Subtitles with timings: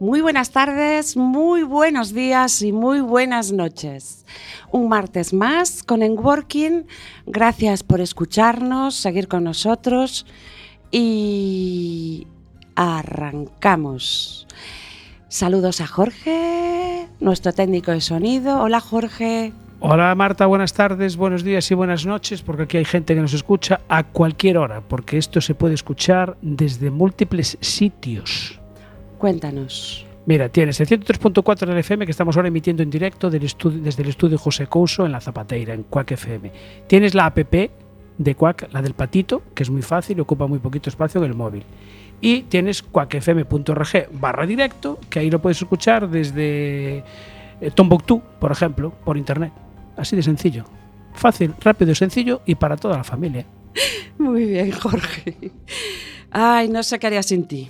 [0.00, 4.24] Muy buenas tardes, muy buenos días y muy buenas noches.
[4.72, 6.86] Un martes más con En Working.
[7.26, 10.24] Gracias por escucharnos, seguir con nosotros
[10.90, 12.26] y
[12.76, 14.46] arrancamos.
[15.28, 18.62] Saludos a Jorge, nuestro técnico de sonido.
[18.62, 19.52] Hola Jorge.
[19.80, 23.34] Hola Marta, buenas tardes, buenos días y buenas noches, porque aquí hay gente que nos
[23.34, 28.59] escucha a cualquier hora, porque esto se puede escuchar desde múltiples sitios.
[29.20, 30.06] Cuéntanos.
[30.24, 34.08] Mira, tienes el 103.4 del FM que estamos ahora emitiendo en directo del desde el
[34.08, 36.50] estudio José Couso en La Zapateira, en Quack FM.
[36.86, 40.58] Tienes la app de Quack, la del patito, que es muy fácil y ocupa muy
[40.58, 41.64] poquito espacio en el móvil.
[42.22, 47.04] Y tienes quackfm.org barra directo, que ahí lo puedes escuchar desde
[47.60, 49.52] eh, Tombuctú, por ejemplo, por internet.
[49.98, 50.64] Así de sencillo.
[51.12, 53.44] Fácil, rápido, sencillo y para toda la familia.
[54.18, 55.52] Muy bien, Jorge.
[56.30, 57.68] Ay, no sé qué haría sin ti.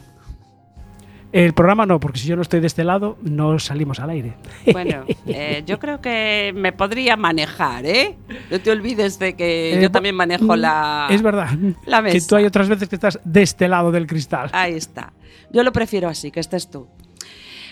[1.32, 4.34] El programa no, porque si yo no estoy de este lado, no salimos al aire.
[4.72, 8.16] Bueno, eh, yo creo que me podría manejar, ¿eh?
[8.50, 11.06] No te olvides de que Eh, yo también manejo la.
[11.10, 11.50] Es verdad.
[11.86, 14.50] la Que tú hay otras veces que estás de este lado del cristal.
[14.52, 15.12] Ahí está.
[15.52, 16.88] Yo lo prefiero así, que estés tú.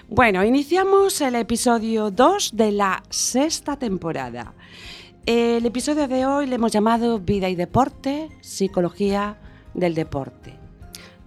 [0.08, 4.54] Bueno, iniciamos el episodio 2 de la sexta temporada.
[5.26, 9.36] El episodio de hoy le hemos llamado Vida y Deporte, Psicología
[9.74, 10.57] del Deporte.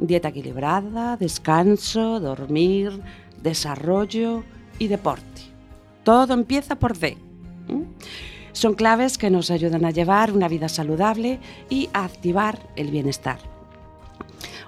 [0.01, 3.01] Dieta equilibrada, descanso, dormir,
[3.41, 4.43] desarrollo
[4.79, 5.43] y deporte.
[6.03, 7.17] Todo empieza por D.
[8.51, 11.39] Son claves que nos ayudan a llevar una vida saludable
[11.69, 13.37] y a activar el bienestar.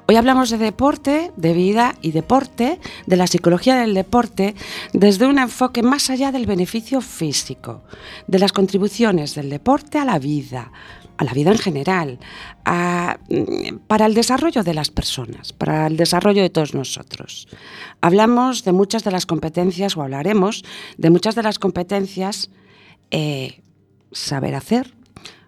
[0.06, 4.54] Hoy hablamos de deporte, de vida y deporte, de la psicología del deporte,
[4.92, 7.82] desde un enfoque más allá del beneficio físico,
[8.28, 10.72] de las contribuciones del deporte a la vida,
[11.18, 12.20] a la vida en general,
[12.66, 17.48] mm, para el desarrollo de las personas, para el desarrollo de todos nosotros.
[18.02, 20.64] Hablamos de muchas de las competencias, o hablaremos
[20.98, 22.50] de muchas de las competencias,
[23.12, 23.62] eh,
[24.12, 24.94] saber hacer,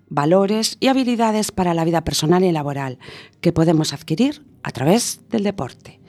[0.07, 2.99] valores y habilidades para la vida personal y laboral
[3.41, 5.99] que podemos adquirir a través del deporte.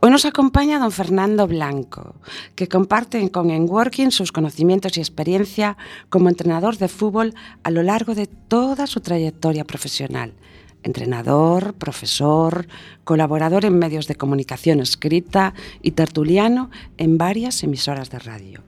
[0.00, 2.16] Hoy nos acompaña don Fernando Blanco,
[2.54, 5.78] que comparte con Enworking sus conocimientos y experiencia
[6.10, 10.34] como entrenador de fútbol a lo largo de toda su trayectoria profesional.
[10.82, 12.68] Entrenador, profesor,
[13.04, 18.62] colaborador en medios de comunicación escrita y tertuliano en varias emisoras de radio.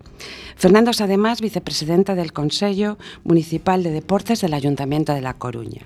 [0.56, 5.82] Fernando es además vicepresidenta del Consejo Municipal de Deportes del Ayuntamiento de La Coruña.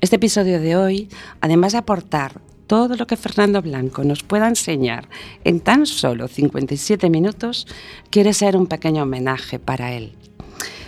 [0.00, 1.08] Este episodio de hoy,
[1.40, 5.08] además de aportar todo lo que Fernando Blanco nos pueda enseñar
[5.44, 7.66] en tan solo 57 minutos,
[8.10, 10.12] quiere ser un pequeño homenaje para él.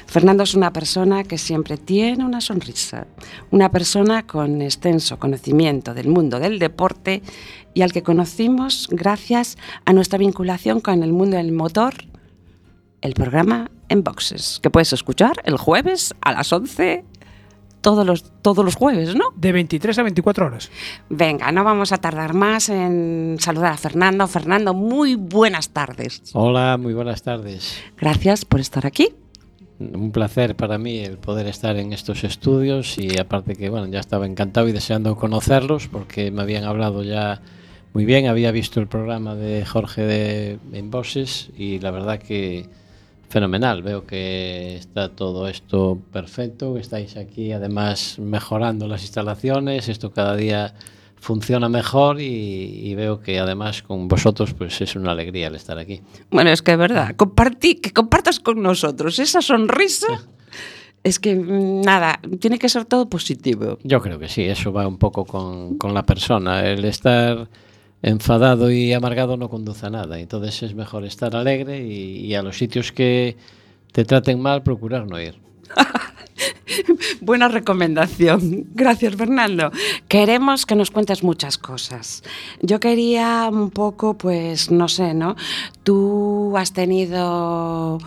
[0.08, 3.06] Fernando es una persona que siempre tiene una sonrisa,
[3.50, 7.22] una persona con extenso conocimiento del mundo del deporte
[7.74, 11.94] y al que conocimos gracias a nuestra vinculación con el mundo del motor,
[13.02, 17.04] el programa En Boxes, que puedes escuchar el jueves a las 11,
[17.88, 19.32] todos los, todos los jueves, ¿no?
[19.34, 20.70] De 23 a 24 horas.
[21.08, 24.26] Venga, no vamos a tardar más en saludar a Fernando.
[24.26, 26.20] Fernando, muy buenas tardes.
[26.34, 27.82] Hola, muy buenas tardes.
[27.96, 29.08] Gracias por estar aquí.
[29.78, 34.00] Un placer para mí el poder estar en estos estudios y aparte que bueno, ya
[34.00, 37.40] estaba encantado y deseando conocerlos porque me habían hablado ya
[37.94, 42.66] muy bien, había visto el programa de Jorge de en Voces y la verdad que
[43.28, 50.34] fenomenal, veo que está todo esto perfecto, estáis aquí además mejorando las instalaciones, esto cada
[50.36, 50.74] día
[51.20, 55.78] funciona mejor y, y veo que además con vosotros pues es una alegría el estar
[55.78, 56.00] aquí.
[56.30, 60.06] Bueno, es que es verdad, compartí, que compartas con nosotros esa sonrisa.
[61.04, 63.78] Es que mm, nada, tiene que ser todo positivo.
[63.82, 66.66] Yo creo que sí, eso va un poco con, con la persona.
[66.68, 67.48] El estar
[68.02, 70.18] enfadado y amargado no conduce a nada.
[70.18, 73.36] Entonces es mejor estar alegre y, a los sitios que
[73.92, 75.36] te traten mal, procurar no ir.
[77.20, 78.66] Buena recomendación.
[78.74, 79.70] Gracias, Fernando.
[80.06, 82.22] Queremos que nos cuentes muchas cosas.
[82.62, 85.34] Yo quería un poco, pues, no sé, ¿no?
[85.82, 87.98] Tú has tenido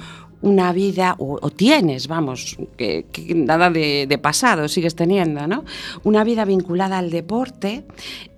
[0.42, 3.06] una vida, o, tienes, vamos, que,
[3.36, 5.64] nada de, de pasado, sigues teniendo, ¿no?
[6.04, 7.84] Una vida vinculada al deporte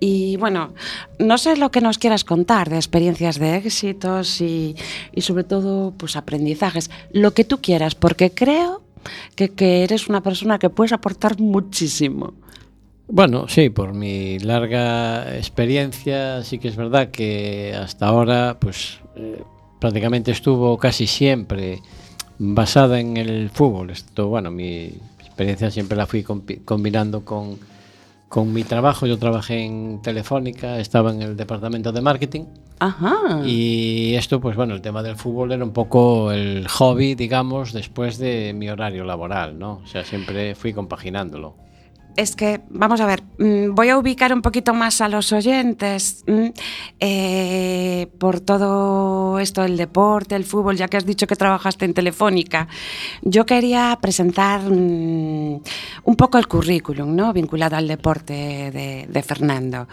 [0.00, 0.74] y, bueno,
[1.18, 4.76] no sé lo que nos quieras contar de experiencias de éxitos y,
[5.12, 8.82] y sobre todo, pues, aprendizajes, lo que tú quieras, porque creo
[9.34, 12.34] que, que eres una persona que puedes aportar muchísimo.
[13.06, 19.42] Bueno, sí, por mi larga experiencia, sí que es verdad que hasta ahora, pues eh,
[19.84, 21.82] prácticamente estuvo casi siempre
[22.38, 23.90] basada en el fútbol.
[23.90, 27.58] Esto, bueno, mi experiencia siempre la fui combinando con,
[28.30, 29.06] con mi trabajo.
[29.06, 32.44] Yo trabajé en Telefónica, estaba en el departamento de marketing.
[32.78, 33.42] Ajá.
[33.44, 38.16] Y esto, pues bueno, el tema del fútbol era un poco el hobby, digamos, después
[38.16, 39.82] de mi horario laboral, ¿no?
[39.84, 41.56] O sea, siempre fui compaginándolo.
[42.16, 46.24] Es que, vamos a ver, mm, voy a ubicar un poquito más a los oyentes
[46.26, 46.46] mm,
[47.00, 51.94] eh, por todo esto del deporte, el fútbol, ya que has dicho que trabajaste en
[51.94, 52.68] Telefónica.
[53.22, 55.60] Yo quería presentar mm,
[56.04, 57.32] un poco el currículum, ¿no?
[57.32, 58.32] Vinculado al deporte
[59.12, 59.88] de, Fernando,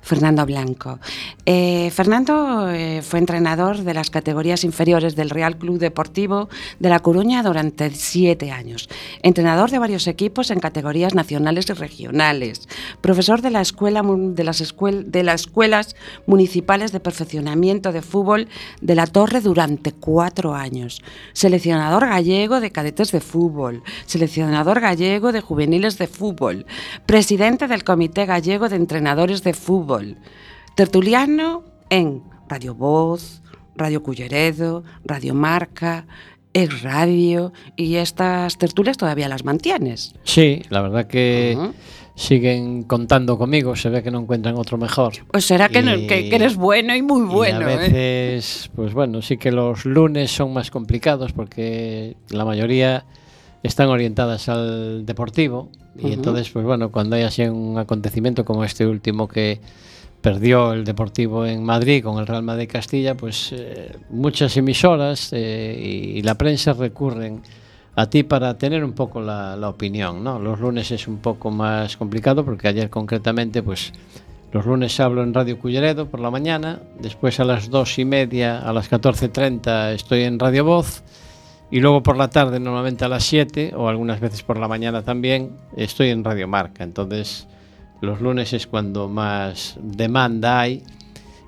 [0.00, 0.98] Fernando Blanco.
[1.46, 6.48] Eh, Fernando eh, fue entrenador de las categorías inferiores del Real Club Deportivo
[6.80, 8.88] de La Coruña durante siete años.
[9.22, 12.68] Entrenador de varios equipos en categorías nacionales y regionales.
[13.00, 14.74] Profesor de, la escuela, de, las
[15.06, 15.96] de las escuelas
[16.26, 18.48] municipales de perfeccionamiento de fútbol
[18.80, 21.02] de La Torre durante cuatro años.
[21.32, 23.82] Seleccionador gallego de cadetes de fútbol.
[24.06, 26.66] Seleccionador gallego de juveniles de fútbol.
[27.06, 30.16] Presidente del Comité Gallego de Entrenadores de Fútbol.
[30.74, 33.42] Tertuliano en Radio Voz,
[33.76, 36.06] Radio Culleredo, Radio Marca,
[36.52, 40.14] Ex Radio y estas tertulias todavía las mantienes.
[40.24, 41.72] Sí, la verdad que Ujú.
[42.16, 45.12] siguen contando conmigo, se ve que no encuentran otro mejor.
[45.30, 47.66] Pues será que, no- Y- que- que eres bueno y muy y bueno.
[47.66, 47.76] a ¿eh?
[47.76, 53.04] veces, pues bueno, sí que los lunes son más complicados porque la mayoría
[53.62, 56.12] están orientadas al deportivo y Ujú.
[56.14, 59.60] entonces, pues bueno, cuando hay así un acontecimiento como este último que
[60.20, 66.12] perdió el Deportivo en Madrid con el Real Madrid Castilla, pues eh, muchas emisoras eh,
[66.16, 67.42] y la prensa recurren
[67.96, 70.38] a ti para tener un poco la, opinión, ¿no?
[70.38, 73.92] Los lunes es un poco más complicado porque ayer concretamente, pues
[74.52, 78.58] los lunes hablo en Radio Culleredo por la mañana, después a las dos y media,
[78.58, 81.02] a las 14.30 estoy en Radio Voz
[81.70, 85.02] y luego por la tarde, normalmente a las 7 o algunas veces por la mañana
[85.02, 86.84] también, estoy en Radio Marca.
[86.84, 87.46] Entonces
[88.00, 90.82] los lunes es cuando más demanda hay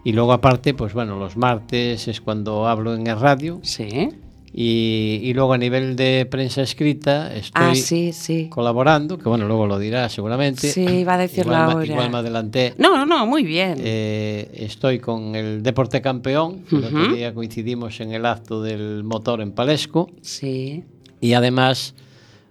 [0.04, 4.08] y luego aparte, pues bueno, los martes es cuando hablo en el radio Sí.
[4.52, 8.49] y, y luego a nivel de prensa escrita estoy Ah, sí, sí.
[8.50, 10.69] colaborando, que bueno, luego lo dirá seguramente.
[10.70, 11.87] Sí, iba a decirlo igual, ahora.
[11.87, 12.75] igual me adelanté.
[12.78, 13.76] No, no, no, muy bien.
[13.78, 19.40] Eh, estoy con el Deporte Campeón, el otro día coincidimos en el acto del motor
[19.40, 20.82] en Palesco Sí.
[21.20, 21.94] y además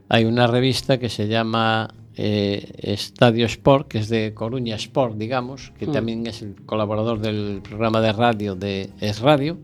[0.09, 5.73] hay una revista que se llama eh, Estadio Sport, que es de Coruña Sport, digamos,
[5.79, 5.91] que mm.
[5.91, 9.57] también es el colaborador del programa de radio de Es Radio,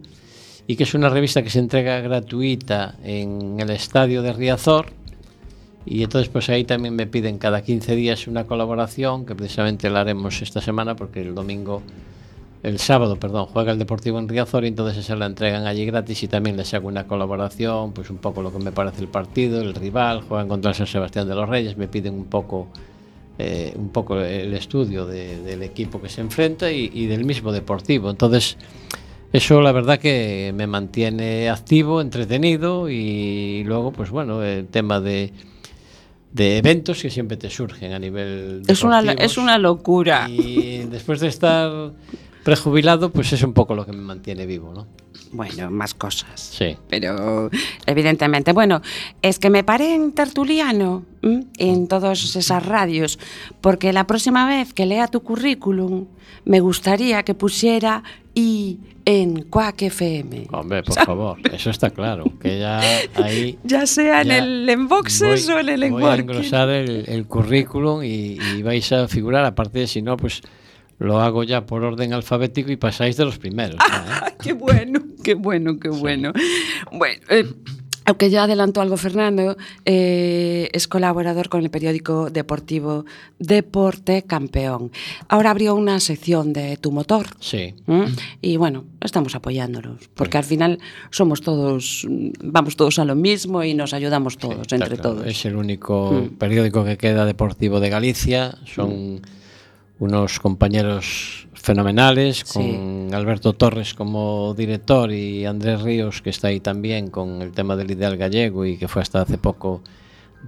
[0.66, 4.88] y que es una revista que se entrega gratuita en el Estadio de Riazor.
[5.86, 10.02] Y entonces pues ahí también me piden cada 15 días una colaboración, que precisamente la
[10.02, 11.84] haremos esta semana porque el domingo
[12.64, 16.24] el sábado, perdón, juega el Deportivo en Riazor y entonces se la entregan allí gratis
[16.24, 19.62] y también les hago una colaboración, pues un poco lo que me parece el partido,
[19.62, 22.68] el rival, juegan contra el San Sebastián de los Reyes, me piden un poco
[23.40, 27.52] eh, un poco el estudio de- del equipo que se enfrenta y, y del mismo
[27.52, 28.10] deportivo.
[28.10, 28.58] Entonces,
[29.32, 35.32] eso la verdad que me mantiene activo, entretenido y luego, pues bueno, el tema de,
[36.34, 40.28] de eventos que siempre te surgen a nivel Es una, es una locura.
[40.28, 41.92] Y después de estar
[42.48, 44.88] prejubilado, pues es un poco lo que me mantiene vivo, ¿no?
[45.34, 46.40] Bueno, más cosas.
[46.40, 46.78] Sí.
[46.90, 47.50] Pero,
[47.86, 48.82] evidentemente, bueno,
[49.22, 51.44] es que me paré en tertuliano ¿m?
[51.58, 53.20] en todas esas radios,
[53.60, 56.06] porque la próxima vez que lea tu currículum,
[56.46, 60.48] me gustaría que pusiera I en Quack FM.
[60.54, 62.24] Hombre, por favor, eso está claro.
[62.42, 62.80] Que ya
[63.16, 63.60] ahí.
[63.66, 67.26] Ya sea en ya el Enboxes voy- o en el Voy a engrosar el, el
[67.26, 69.44] currículum y, y vais a figurar.
[69.44, 70.42] Aparte, de si no, pues
[71.00, 73.78] lo hago ya por orden alfabético y pasáis de los primeros.
[73.78, 73.84] ¿no?
[74.24, 76.34] Ay, qué bueno, qué bueno, qué bueno.
[76.92, 77.46] Bueno, eh,
[78.06, 83.04] aunque ya adelantó algo Fernando, eh, es colaborador con el periódico deportivo
[83.38, 84.92] Deporte Campeón.
[85.28, 87.26] Ahora abrió una sección de tu motor.
[87.42, 87.76] Sí.
[87.86, 88.06] ¿m?
[88.42, 90.80] Y bueno, estamos apoyándolos, porque al final
[91.12, 95.28] somos todos, mm, vamos todos a lo mismo y nos ayudamos todos, entre claro, todos.
[95.28, 96.38] Es el único Mm.
[96.38, 98.58] periódico que queda deportivo de Galicia.
[98.74, 99.20] Son
[100.00, 102.54] unos compañeros fenomenales, Sí.
[102.54, 107.76] con Alberto Torres como director y Andrés Ríos, que está ahí también con el tema
[107.76, 109.82] del ideal gallego y que fue hasta hace poco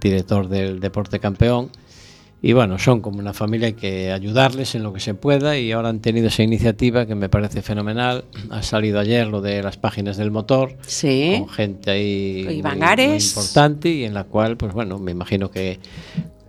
[0.00, 1.70] director del Deporte Campeón.
[2.42, 5.72] y bueno, son como una familia, hay que ayudarles en lo que se pueda y
[5.72, 8.24] ahora han tenido esa iniciativa que me parece fenomenal.
[8.48, 11.36] Ha salido ayer lo de las páginas del motor, Sí.
[11.40, 12.62] con gente ahí muy, muy
[13.42, 15.80] importante y en la cual, pues bueno, me imagino que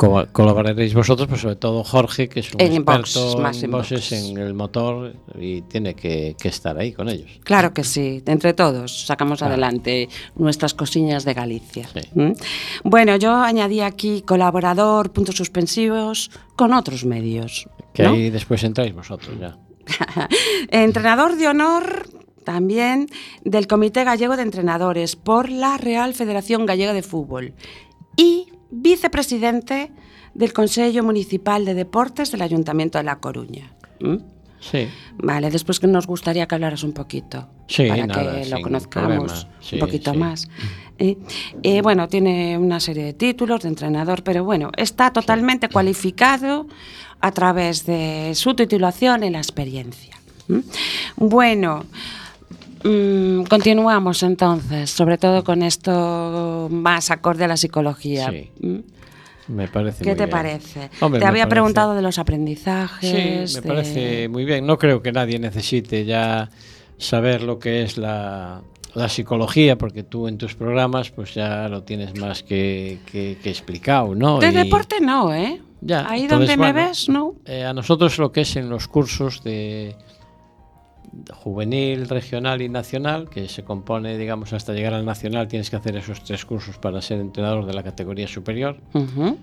[0.01, 3.71] co- colaboraréis vosotros, pues sobre todo Jorge, que es un En experto más en en
[3.71, 4.11] voces Vox.
[4.11, 7.29] en el motor y tiene que, que estar ahí con ellos.
[7.43, 11.87] Claro que sí, entre todos sacamos adelante nuestras cosillas de Galicia.
[11.93, 12.01] Sí.
[12.15, 12.31] ¿Mm?
[12.83, 17.67] Bueno, yo añadí aquí colaborador, puntos suspensivos, con otros medios.
[17.93, 18.09] Que ¿no?
[18.11, 19.57] ahí después entráis vosotros ya.
[20.69, 22.07] Entrenador de honor
[22.43, 23.07] también
[23.43, 27.53] del Comité Gallego de Entrenadores por la Real Federación Gallega de Fútbol
[28.17, 29.91] y vicepresidente
[30.33, 33.71] del Consejo Municipal de Deportes del Ayuntamiento de La Coruña.
[33.99, 34.17] ¿Mm?
[34.59, 34.87] Sí.
[35.17, 39.47] Vale, después que nos gustaría que hablaras un poquito Sí, para nada, que lo conozcamos.
[39.59, 40.17] Sí, un poquito sí.
[40.17, 40.47] más.
[40.99, 41.17] Eh,
[41.63, 46.67] eh, bueno, tiene una serie de títulos de entrenador, pero bueno, está totalmente cualificado
[47.19, 50.15] a través de su titulación y la experiencia.
[50.47, 50.59] ¿Mm?
[51.17, 51.85] Bueno,
[52.83, 58.29] mm, continuamos entonces, sobre todo con esto más acorde a la psicología.
[58.29, 58.49] Sí.
[58.59, 58.79] ¿Mm?
[59.47, 60.29] Me parece ¿Qué muy te bien.
[60.29, 60.89] parece?
[61.01, 63.09] Hombre, te había parece- preguntado de los aprendizajes.
[63.51, 64.65] Sí, me de- parece muy bien.
[64.65, 66.49] No creo que nadie necesite ya
[66.97, 68.61] saber lo que es la,
[68.93, 73.49] la psicología, porque tú en tus programas pues ya lo tienes más que, que- que
[73.49, 74.39] explicado, ¿no?
[74.39, 75.61] De Y- deporte no, ¿eh?
[75.81, 77.33] Ya, Ahí entonces, donde me ves, no.
[77.45, 79.95] Eh, a nosotros lo que es en los cursos de
[81.33, 85.95] juvenil, regional y nacional, que se compone, digamos, hasta llegar al nacional, tienes que hacer
[85.95, 88.77] esos tres cursos para ser entrenador de la categoría superior.
[88.93, 89.37] Ujú.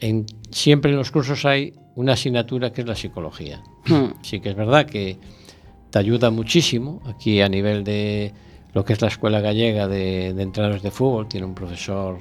[0.00, 3.62] En, siempre en los cursos hay una asignatura que es la psicología.
[3.86, 4.12] Hmm.
[4.22, 5.18] Sí que es verdad que
[5.90, 8.32] te ayuda muchísimo aquí a nivel de
[8.72, 11.28] lo que es la Escuela Gallega de, de Entrenadores de Fútbol.
[11.28, 12.18] Tiene un profesor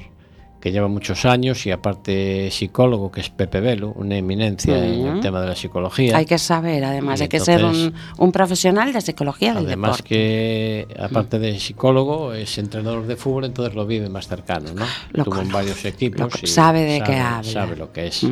[0.63, 5.19] que lleva muchos años y aparte psicólogo, que es Pepe Velo, una eminencia en el
[5.19, 6.15] tema de la psicología.
[6.15, 9.97] Hay que saber, además, Y hay que ser un, un profesional de psicología del Además
[9.97, 10.07] deporte.
[10.07, 14.85] que, aparte de psicólogo, es entrenador de fútbol, entonces lo vive más cercano, ¿no?
[15.11, 17.51] Lo Tuvo en varios equipos lo y sabe de qué habla.
[17.51, 18.25] Sabe lo que es.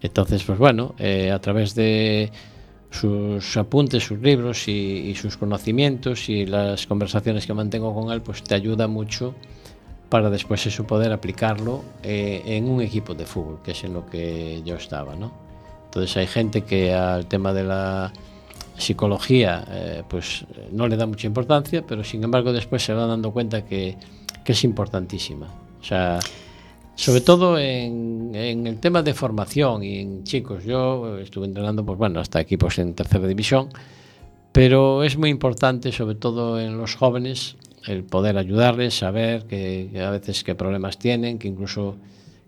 [0.00, 2.32] Entonces, pues bueno, eh, a través de
[2.90, 4.72] sus apuntes, sus libros y,
[5.10, 9.34] y sus conocimientos y las conversaciones que mantengo con él, pues te ayuda mucho
[10.10, 14.04] para despois eso poder aplicarlo eh, en un equipo de fútbol, que es en lo
[14.04, 15.30] que yo estaba, ¿no?
[15.86, 18.12] Entonces hay gente que al tema de la
[18.76, 23.30] psicología eh, pues no le da mucha importancia, pero sin embargo después se va dando
[23.30, 23.96] cuenta que,
[24.44, 25.46] que es importantísima.
[25.80, 26.18] O sea,
[26.96, 30.64] sobre todo en, en, el tema de formación y en chicos.
[30.64, 33.68] Yo estuve entrenando, pues bueno, hasta equipos en tercera división,
[34.52, 37.56] pero es muy importante, sobre todo en los jóvenes,
[37.86, 41.96] el poder ayudarles, saber que, que a veces qué problemas tienen, que incluso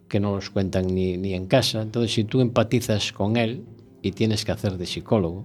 [0.09, 1.81] que no los cuentan ni, ni en casa.
[1.81, 3.65] Entonces, si tú empatizas con él
[4.03, 5.45] y tienes que hacer de psicólogo,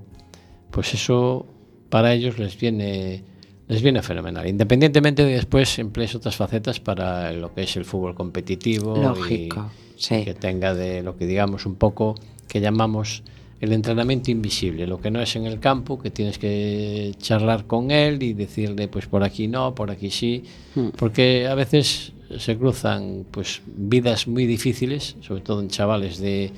[0.71, 1.45] pues eso
[1.89, 3.23] para ellos les viene
[3.67, 7.83] les viene fenomenal, independientemente de que después emplees otras facetas para lo que es el
[7.83, 10.23] fútbol competitivo Lógico, y, sí.
[10.23, 12.15] que tenga de lo que digamos un poco
[12.47, 13.23] que llamamos
[13.59, 17.89] el entrenamiento invisible, lo que no es en el campo, que tienes que charlar con
[17.91, 20.43] él y decirle, pues por aquí no, por aquí sí,
[20.75, 20.89] hmm.
[20.95, 26.51] porque a veces se cruzan pues vidas muy difíciles, sobre todo en chavales de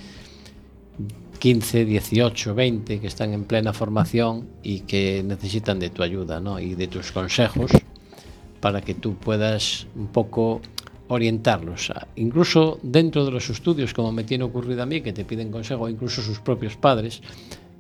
[1.40, 6.60] 15, 18, 20 que están en plena formación y que necesitan de tu ayuda, ¿no?
[6.60, 7.72] y de tus consejos
[8.60, 10.62] para que tú puedas un poco
[11.10, 15.52] orientarlos, incluso dentro de los estudios, como me tiene ocurrido a mí, que te piden
[15.52, 17.22] consejo, incluso sus propios padres,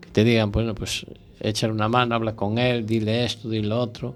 [0.01, 1.05] que te digan, bueno, pues
[1.39, 4.15] échale una mano, habla con él, dile esto, dile lo otro,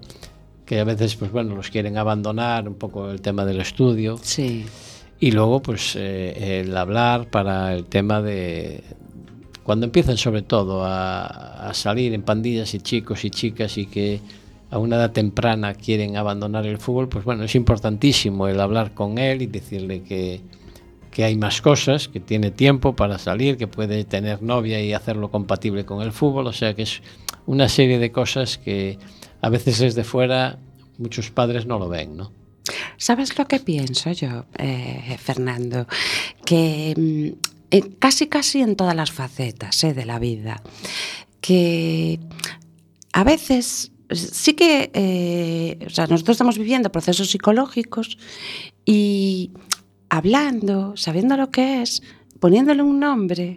[0.66, 4.18] que a veces, pues bueno, los quieren abandonar un poco el tema del estudio.
[4.20, 4.64] Sí.
[5.20, 8.82] Y luego, pues eh, el hablar para el tema de,
[9.62, 14.20] cuando empiezan sobre todo a, a, salir en pandillas y chicos y chicas y que
[14.74, 19.18] a una edad temprana quieren abandonar el fútbol, pues bueno, es importantísimo el hablar con
[19.18, 20.40] él y decirle que,
[21.12, 25.30] que hay más cosas, que tiene tiempo para salir, que puede tener novia y hacerlo
[25.30, 27.02] compatible con el fútbol, o sea que es
[27.46, 28.98] una serie de cosas que
[29.42, 30.58] a veces desde fuera
[30.98, 32.32] muchos padres no lo ven, ¿no?
[32.96, 35.86] ¿Sabes lo que pienso yo, eh, Fernando?
[36.44, 40.62] Que mm, en- casi, casi en todas las facetas eh, de la vida,
[41.40, 42.18] que
[43.12, 48.18] a veces sí que, eh, o sea, nosotros estamos viviendo procesos psicológicos
[48.84, 49.50] y
[50.08, 52.02] hablando, sabiendo lo que es,
[52.40, 53.56] poniéndole un nombre,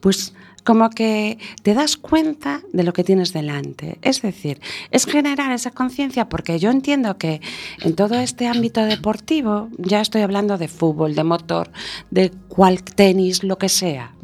[0.00, 0.34] pues
[0.64, 3.98] como que te das cuenta de lo que tienes delante.
[4.02, 4.60] Es decir,
[4.90, 7.40] es generar esa conciencia porque yo entiendo que
[7.80, 11.70] en todo este ámbito deportivo, ya estoy hablando de fútbol, de motor,
[12.10, 14.14] de cual tenis, lo que sea.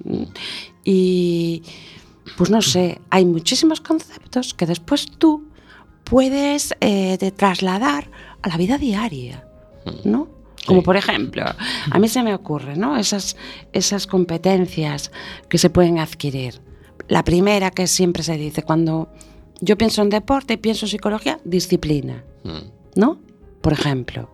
[0.84, 1.62] Y
[2.36, 5.48] pues no sé, hay muchísimos conceptos que después tú
[6.04, 8.10] puedes eh, de trasladar
[8.42, 9.46] a la vida diaria,
[10.04, 10.28] ¿no?
[10.66, 11.44] Como por ejemplo,
[11.90, 12.96] a mí se me ocurre, ¿no?
[12.96, 13.36] Esas,
[13.72, 15.10] esas competencias
[15.48, 16.60] que se pueden adquirir.
[17.08, 19.08] La primera que siempre se dice, cuando
[19.60, 23.18] yo pienso en deporte pienso en psicología, disciplina, Mm, ¿no?
[23.60, 24.30] Por ejemplo,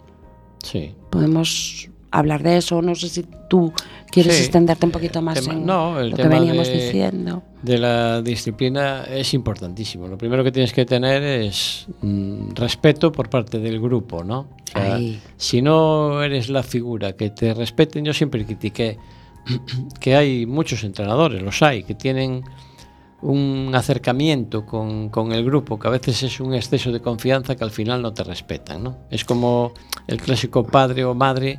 [0.62, 0.94] Sí.
[1.10, 3.72] podemos hablar de eso, no sé si tú
[4.10, 6.74] quieres Sí, extenderte un poquito más tema- en no, el lo que tema veníamos de-
[6.74, 7.42] diciendo.
[7.62, 10.06] de la disciplina es importantísimo.
[10.06, 14.40] Lo primero que tienes que tener es mm, respeto por parte del grupo, ¿no?
[14.40, 15.20] O sea, Ahí.
[15.36, 18.98] si no eres la figura que te respeten, yo siempre critiqué
[20.00, 22.42] que hay muchos entrenadores, los hay, que tienen
[23.22, 27.64] un acercamiento con, con el grupo, que a veces es un exceso de confianza que
[27.64, 28.96] al final no te respetan, ¿no?
[29.10, 29.72] Es como
[30.06, 31.58] el clásico padre o madre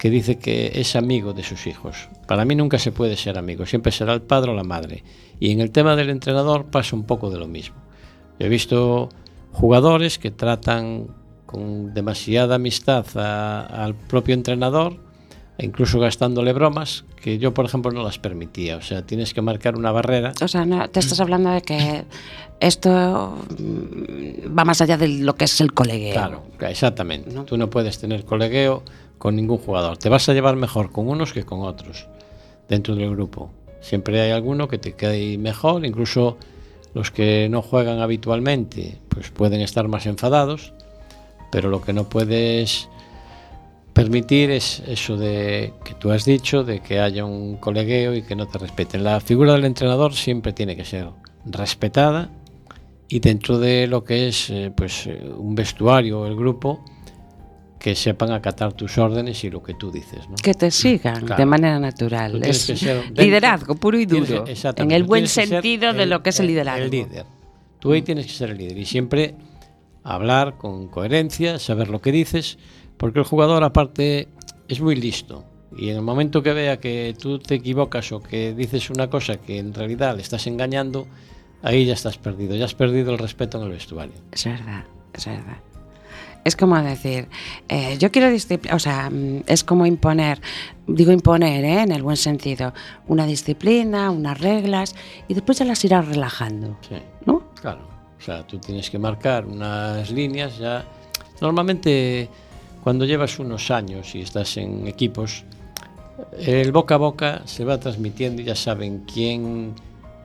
[0.00, 2.08] que dice que es amigo de sus hijos.
[2.26, 5.04] Para mí nunca se puede ser amigo, siempre será el padre o la madre.
[5.38, 7.76] Y en el tema del entrenador pasa un poco de lo mismo.
[8.38, 9.10] Yo he visto
[9.52, 11.08] jugadores que tratan
[11.44, 14.96] con demasiada amistad a- al propio entrenador,
[15.58, 18.78] e incluso gastándole bromas, que yo, por ejemplo, no las permitía.
[18.78, 20.32] O sea, tienes que marcar una barrera.
[20.42, 22.04] O sea, no, te estás hablando de que
[22.60, 23.36] esto
[24.58, 26.14] va más allá de lo que es el colegueo.
[26.14, 27.30] Claro, exactamente.
[27.32, 27.44] ¿No?
[27.44, 28.82] Tú no puedes tener colegueo
[29.20, 29.98] con ningún jugador.
[29.98, 32.08] Te vas a llevar mejor con unos que con otros
[32.70, 33.50] dentro del grupo.
[33.82, 36.38] Siempre hay alguno que te quede mejor, incluso
[36.94, 40.72] los que no juegan habitualmente, pues pueden estar más enfadados,
[41.52, 42.88] pero lo que no puedes
[43.92, 48.34] permitir es eso de que tú has dicho, de que haya un colegueo y que
[48.34, 49.04] no te respeten.
[49.04, 51.08] La figura del entrenador siempre tiene que ser
[51.44, 52.30] respetada
[53.06, 56.82] y dentro de lo que es eh, pues eh, un vestuario o el grupo
[57.80, 60.36] que sepan acatar tus órdenes y lo que tú dices, ¿no?
[60.36, 61.36] Que te sigan Claro.
[61.40, 62.40] de manera natural.
[62.44, 64.44] Es que ser dentro- liderazgo puro y duro.
[64.44, 66.84] que- En el buen sentido de lo que es el liderazgo.
[66.84, 67.24] El líder.
[67.78, 69.34] Tú ahí tienes que ser el líder y siempre
[70.04, 72.58] hablar con coherencia, saber lo que dices,
[72.98, 74.28] porque el jugador aparte
[74.68, 75.44] es muy listo
[75.76, 79.38] y en el momento que vea que tú te equivocas o que dices una cosa
[79.38, 81.06] que en realidad le estás engañando,
[81.62, 84.14] ahí ya estás perdido, ya has perdido el respeto en el vestuario.
[84.32, 85.56] Es verdad, es verdad.
[86.44, 87.28] Es como decir,
[87.68, 90.40] eh, yo quiero disciplina, o sea, mm, es como imponer,
[90.86, 91.82] digo imponer, ¿eh?
[91.82, 92.72] en el buen sentido,
[93.08, 94.94] una disciplina, unas reglas,
[95.28, 96.96] y después ya las irás relajando, Sí.
[97.26, 97.42] ¿no?
[97.60, 97.82] Claro,
[98.18, 100.84] o sea, tú tienes que marcar unas líneas ya.
[101.42, 102.28] Normalmente,
[102.82, 105.44] cuando llevas unos años y estás en equipos,
[106.38, 109.74] el boca a boca se va transmitiendo y ya saben quién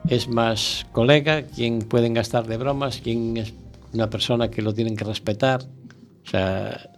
[0.08, 3.52] es más colega, quién pueden gastar de bromas, quién es
[3.92, 5.60] una persona que lo tienen que respetar.
[6.26, 6.90] O sea,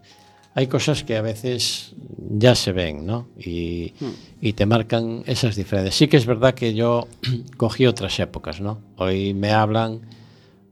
[0.55, 1.95] hay cosas que a veces
[2.31, 3.29] ya se ven, ¿no?
[3.39, 3.93] Y,
[4.41, 5.95] y te marcan esas diferencias.
[5.95, 7.07] Sí que es verdad que yo
[7.57, 8.81] cogí otras épocas, ¿no?
[8.97, 10.01] Hoy me hablan,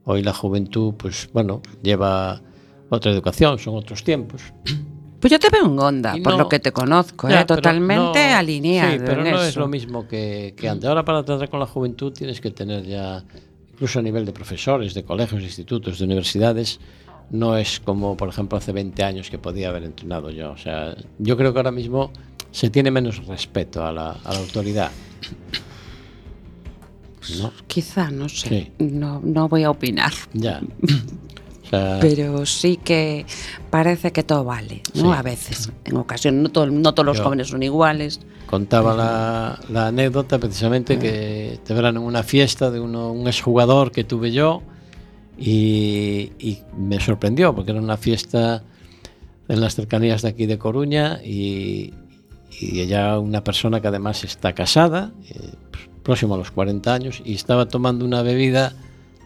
[0.05, 2.41] hoy la juventud, pues bueno, lleva
[2.89, 4.43] otra educación, son otros tiempos.
[5.19, 7.45] Pues yo te veo en onda, Y por no- lo que te conozco, Ya, ¿eh?
[7.47, 8.93] totalmente no- alineado.
[8.93, 9.61] Sí, pero en no es eso.
[9.61, 10.87] lo mismo que, que antes.
[10.87, 13.25] Ahora para tratar con la juventud tienes que tener ya,
[13.73, 16.79] incluso a nivel de profesores, de colegios, de institutos, de universidades,
[17.31, 20.53] no es como, por ejemplo, hace 20 años que podía haber entrenado yo.
[20.53, 22.11] O sea, yo creo que ahora mismo
[22.51, 24.91] se tiene menos respeto a la, a la autoridad.
[27.41, 27.53] ¿No?
[27.67, 28.73] Quizá, no sé, Sí.
[28.79, 30.13] no, no voy a opinar.
[30.33, 30.61] Ya.
[31.67, 33.27] O sea, Pero sí que
[33.71, 35.11] parece que todo vale, ¿no?
[35.13, 35.19] Sí.
[35.19, 38.21] A veces, en ocasiones, no, todo- no todos los jóvenes son iguales.
[38.47, 43.91] contaba la, la anécdota precisamente que te verán en una fiesta de uno, un exjugador
[43.91, 44.63] que tuve yo
[45.39, 48.63] y, y me sorprendió porque era una fiesta
[49.49, 51.93] en las cercanías de aquí de Coruña y,
[52.61, 55.35] y ella una persona que además está casada, eh,
[55.71, 58.73] pues, próximo a los 40 años, y estaba tomando una bebida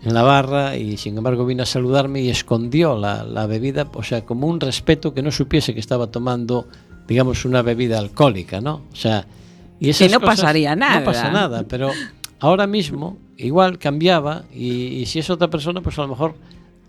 [0.02, 4.02] en la barra y sin embargo vino a saludarme y escondió la, la bebida, o
[4.02, 6.66] sea, como un respeto que no supiese que estaba tomando,
[7.06, 8.82] digamos, una bebida alcohólica, ¿no?
[8.92, 9.26] O sea,
[9.78, 11.00] y esas no cosas- pasaría nada.
[11.00, 11.90] No pasa nada, pero
[12.40, 16.34] ahora mismo igual cambiaba y, y si es otra persona, pues a lo mejor,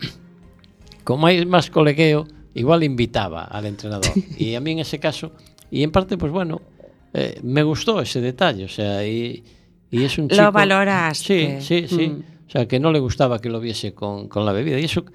[1.04, 4.10] como hay más colegueo, igual invitaba al entrenador.
[4.36, 5.32] Y a mí en ese caso,
[5.70, 6.60] y en parte, pues bueno,
[7.14, 9.44] eh, me gustó ese detalle, o sea, y,
[9.90, 10.42] y es un chico...
[10.42, 11.60] Lo valoraste.
[11.60, 12.08] Sí, sí, sí.
[12.08, 12.22] Mm.
[12.48, 14.78] O sea, que no le gustaba que lo viese con, con la bebida.
[14.78, 15.06] Y eso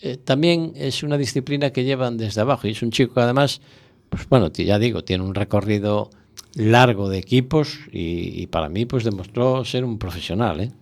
[0.00, 2.66] eh, también es una disciplina que llevan desde abajo.
[2.66, 3.60] Y es un chico que además,
[4.08, 6.08] pues bueno, ya digo, tiene un recorrido
[6.58, 10.72] largo de equipos y, y para mí pues demostró ser un profesional, ¿eh?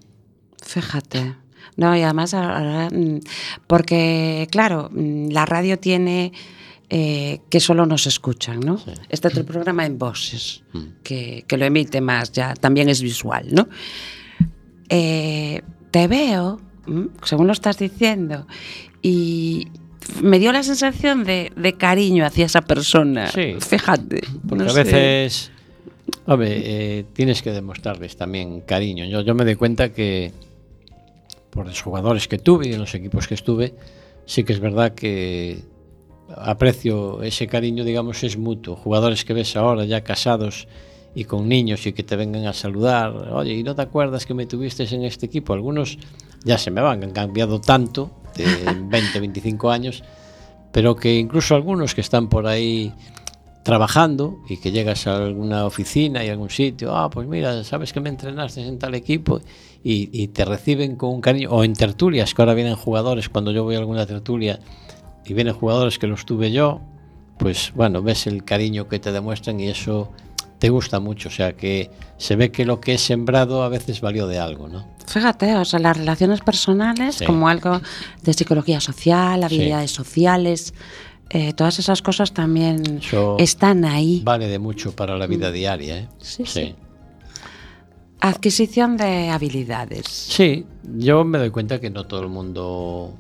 [0.63, 1.35] Fíjate.
[1.77, 3.19] No, y además, mm,
[3.67, 6.33] porque claro, mm, la radio tiene
[6.89, 8.79] eh, que solo nos escuchan, ¿no?
[8.79, 8.93] Sí.
[9.09, 10.79] Este otro programa en voces, Mm.
[11.03, 13.69] que, que lo emite más, ya también es visual, ¿no?
[14.89, 16.61] Eh, te veo,
[17.25, 18.47] según lo estás diciendo,
[19.03, 19.67] y
[20.23, 23.27] me dio la sensación de, de cariño hacia esa persona.
[23.33, 23.57] Sí.
[23.61, 24.21] Fíjate.
[24.49, 24.85] Porque no a sé.
[24.85, 25.51] veces,
[26.27, 29.05] Home, eh, tienes que demostrarles también cariño.
[29.07, 30.33] Yo, yo me doy cuenta que
[31.51, 33.75] por los jugadores que tuve y en los equipos que estuve,
[34.27, 35.65] sí que es verdad que
[36.35, 38.77] aprecio ese cariño, digamos, es mutuo.
[38.77, 40.69] Jugadores que ves ahora ya casados
[41.15, 44.35] y con niños y que te vengan a saludar, oye, ¿y no te acuerdas que
[44.35, 45.55] me tuviste en este equipo?
[45.55, 45.99] Algunos
[46.45, 48.45] ya se me van, han cambiado tanto, de
[48.91, 50.05] 20, 25 años,
[50.73, 52.93] pero que incluso algunos que están por ahí
[53.67, 58.01] trabajando y que llegas a alguna oficina y algún sitio, ah, pues mira, sabes que
[58.01, 59.41] me entrenaste en tal equipo
[59.83, 63.51] y, y te reciben con un cariño, o en tertulias, que ahora vienen jugadores, cuando
[63.51, 64.61] yo voy a alguna tertulia
[65.25, 66.81] y vienen jugadores que los tuve yo,
[67.39, 70.13] pues bueno, ves el cariño que te demuestran y eso
[70.61, 74.01] te gusta mucho, o sea que se ve que lo que es sembrado a veces
[74.01, 74.87] valió de algo, ¿no?
[75.07, 77.25] Fíjate, o sea, las relaciones personales Sí.
[77.27, 77.81] como algo
[78.23, 80.73] de psicología social, habilidades sociales,
[81.31, 84.23] eh, todas esas cosas también Eso están ahí.
[84.25, 86.09] vale de mucho para la vida diaria, ¿eh?
[86.19, 86.75] Sí, sí.
[88.21, 90.07] Adquisición de habilidades.
[90.09, 90.65] Sí,
[90.97, 93.15] yo me doy cuenta que no todo el mundo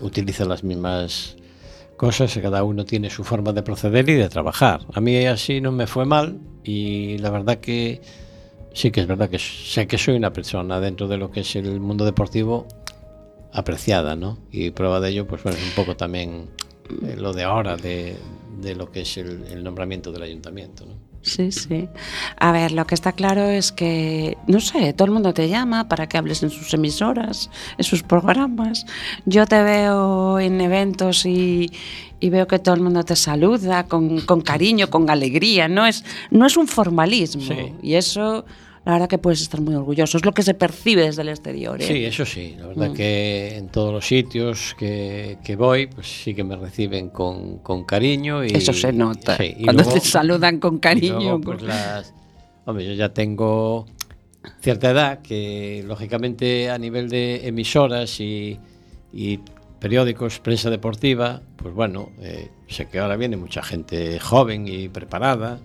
[0.00, 1.36] utiliza las mismas
[1.96, 4.80] cosas, cada uno tiene su forma de proceder y de trabajar.
[4.94, 8.00] A mí así no me fue mal y la verdad que
[8.72, 11.56] sí que es verdad que sé que soy una persona dentro de lo que es
[11.56, 12.66] el mundo deportivo
[13.52, 14.38] apreciada, ¿no?
[14.52, 16.48] Y prueba de ello, pues bueno, es un poco también
[17.02, 18.16] eh, lo de ahora, de,
[18.60, 21.10] de lo que es el, el nombramiento del ayuntamiento, ¿no?
[21.22, 21.86] Sí, sí.
[22.38, 25.86] A ver, lo que está claro es que, no sé, todo el mundo te llama
[25.86, 28.86] para que hables en sus emisoras, en sus programas.
[29.26, 31.70] Yo te veo en eventos y,
[32.20, 35.68] y veo que todo el mundo te saluda con, con cariño, con alegría.
[35.68, 37.42] No es, no es un formalismo.
[37.42, 37.74] Sí.
[37.82, 38.46] Y eso,
[38.84, 40.16] la verdad que puedes estar muy orgulloso.
[40.16, 41.80] Es lo que se percibe desde el exterior.
[41.80, 41.86] ¿eh?
[41.86, 42.94] Sí, eso sí, la verdad Mm.
[42.94, 47.84] que en todos los sitios que, que voy, pues sí que me reciben con, con
[47.84, 48.44] cariño.
[48.44, 49.36] Y, Eso se nota.
[49.36, 51.14] sí, y Cuando luego- te saludan con y cariño.
[51.20, 52.14] luego, pues, las-
[52.64, 53.84] hombre, yo ya tengo
[54.62, 58.58] cierta edad que, lógicamente, a nivel de emisoras y,
[59.12, 59.40] y
[59.78, 65.58] periódicos, prensa deportiva, pues bueno, eh, sé que ahora viene mucha gente joven y preparada.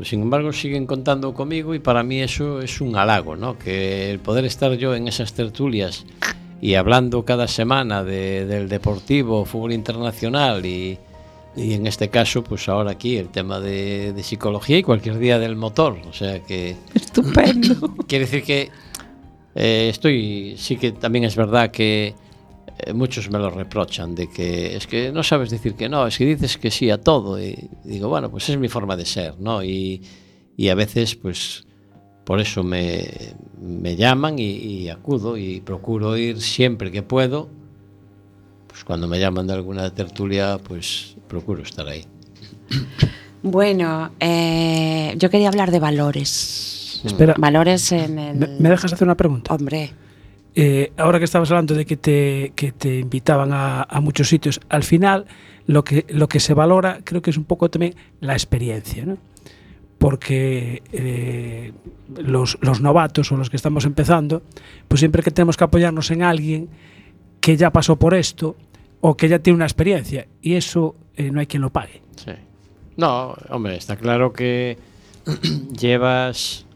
[0.00, 3.58] Pero, sin embargo, siguen contando conmigo y para mí eso es un halago, ¿no?
[3.58, 6.06] Que el poder estar yo en esas tertulias
[6.62, 10.98] y hablando cada semana de, del deportivo, fútbol internacional y,
[11.54, 15.38] y, en este caso, pues ahora aquí el tema de, de, psicología y cualquier día
[15.38, 15.98] del motor.
[16.08, 16.76] O sea que...
[16.94, 17.94] Estupendo.
[18.08, 18.70] Quiere decir que
[19.54, 22.14] eh, estoy, sí que también es verdad que
[22.86, 26.18] eh, muchos me lo reprochan de que es que no sabes decir que no, es
[26.18, 27.40] que dices que sí a todo.
[27.40, 29.62] Y digo, bueno, pues es mi forma de ser, ¿no?
[29.62, 30.02] Y,
[30.56, 31.66] y a veces, pues
[32.24, 33.08] por eso me,
[33.60, 37.48] me llaman y, y acudo y procuro ir siempre que puedo.
[38.68, 42.04] Pues cuando me llaman de alguna tertulia, pues procuro estar ahí.
[43.42, 47.00] Bueno, eh, yo quería hablar de valores.
[47.04, 48.36] Espera, Valores en el...
[48.36, 49.54] ¿me, me dejas hacer una pregunta?
[49.54, 49.90] Hombre,
[50.62, 54.82] Eh, ahora que estabas hablando de que te, que te invitaban a, muchos sitios, al
[54.82, 55.24] final
[55.66, 59.16] lo que, lo que se valora creo que es un poco también la experiencia, ¿no?
[59.96, 61.72] Porque eh,
[62.14, 64.42] los, los novatos o los que estamos empezando,
[64.86, 66.68] pues siempre que tenemos que apoyarnos en alguien
[67.40, 68.54] que ya pasó por esto
[69.00, 72.02] o que ya tiene una experiencia y eso eh, no hay quien lo pague.
[72.16, 72.32] Sí.
[72.98, 74.76] No, hombre, está claro que
[75.78, 76.66] llevas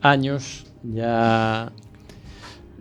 [0.00, 1.70] años ya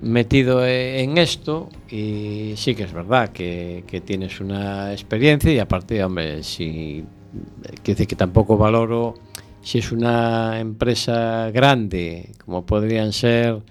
[0.02, 6.04] metido en esto y sí que es verdad que, que tienes una experiencia y aparte,
[6.04, 7.04] hombre, si
[7.84, 9.16] que dice que tampoco valoro
[9.62, 13.62] si es una empresa grande, como podrían ser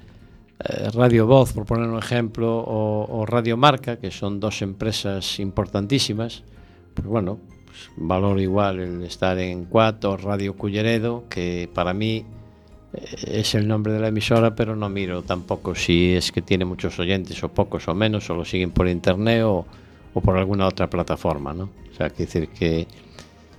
[0.59, 5.41] eh, Radio Voz, por poner un ejemplo, o, o, Radio Marca, que son dos empresas
[5.41, 6.43] importantísimas,
[6.93, 12.27] pues bueno, pues valoro igual el estar en Cuatro, Radio Culleredo, que para mí
[13.27, 16.99] es el nombre de la emisora, pero no miro tampoco si es que tiene muchos
[16.99, 19.67] oyentes o pocos o menos, o lo siguen por internet o,
[20.15, 21.71] o por alguna otra plataforma, ¿no?
[21.93, 22.87] O sea, quiere decir que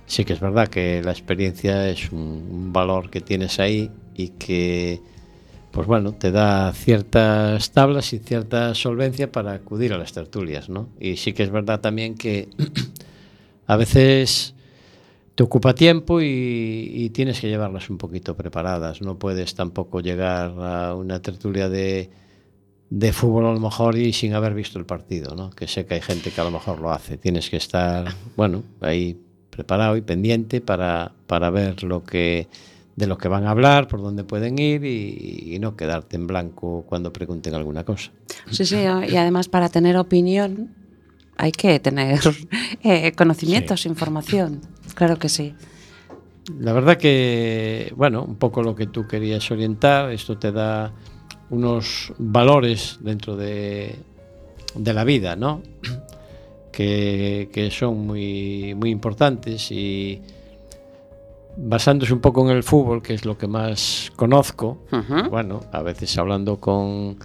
[0.06, 4.30] sí que es verdad que la experiencia es un, un valor que tienes ahí y
[4.30, 5.00] que,
[5.70, 10.88] pues bueno, te da ciertas tablas y cierta solvencia para acudir a las tertulias, ¿no?
[10.98, 12.48] Y sí que es verdad también que
[13.66, 14.54] a veces
[15.38, 19.02] te ocupa tiempo y, y tienes que llevarlas un poquito preparadas.
[19.02, 22.10] No puedes tampoco llegar a una tertulia de,
[22.90, 25.50] de fútbol a lo mejor y sin haber visto el partido, ¿no?
[25.50, 27.18] Que sé que hay gente que a lo mejor lo hace.
[27.18, 29.16] Tienes que estar, bueno, ahí
[29.48, 32.48] preparado y pendiente para, para ver lo que
[32.96, 36.26] de lo que van a hablar, por dónde pueden ir y, y no quedarte en
[36.26, 38.10] blanco cuando pregunten alguna cosa.
[38.50, 40.74] Sí, sí, y además para tener opinión
[41.36, 42.18] hay que tener
[42.82, 44.60] eh, conocimientos, información.
[44.94, 45.54] Claro que sí.
[46.58, 50.92] La verdad que, bueno, un poco lo que tú querías orientar, esto te da
[51.50, 53.96] unos valores dentro de,
[54.74, 55.62] de la vida, ¿no?
[56.70, 60.22] Que, que son muy, muy importantes y
[61.56, 64.78] basándose un poco en el fútbol, que es lo que más conozco,
[65.28, 67.18] bueno, a veces hablando con,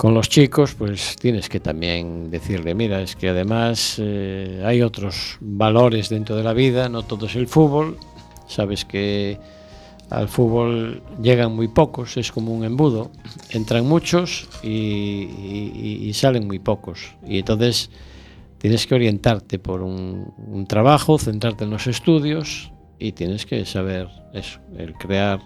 [0.00, 5.36] con los chicos, pues tienes que también decirle, mira, es que además eh, hay otros
[5.42, 7.98] valores dentro de la vida, no todo es el fútbol,
[8.48, 9.38] sabes que
[10.08, 13.10] al fútbol llegan muy pocos, es como un embudo,
[13.50, 17.90] entran muchos y, salen muy pocos, y entonces
[18.56, 24.08] tienes que orientarte por un, un trabajo, centrarte en los estudios y tienes que saber
[24.32, 25.40] eso, el crear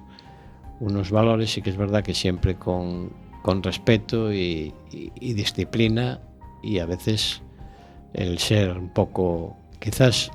[0.79, 1.57] unos valores.
[1.59, 6.19] Y que es verdad que siempre con, con respeto y, y- y disciplina
[6.63, 7.43] y a veces
[8.15, 10.31] el ser un poco quizás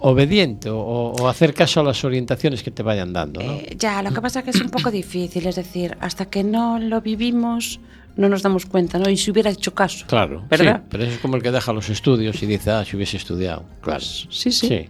[0.00, 3.40] obediente o, o hacer caso a las orientaciones que te vayan dando.
[3.42, 3.52] ¿no?
[3.52, 6.42] Eh, ya, lo que pasa es que es un poco difícil, es decir, hasta que
[6.42, 7.78] no lo vivimos
[8.16, 9.08] no nos damos cuenta, ¿no?
[9.08, 10.04] Y si hubiera hecho caso.
[10.08, 10.80] Claro, ¿verdad?
[10.80, 13.16] sí, pero eso es como el que deja los estudios y dice, ah, si hubiese
[13.16, 13.64] estudiado.
[13.80, 14.00] Claro.
[14.00, 14.66] Sí, sí.
[14.66, 14.88] Sí,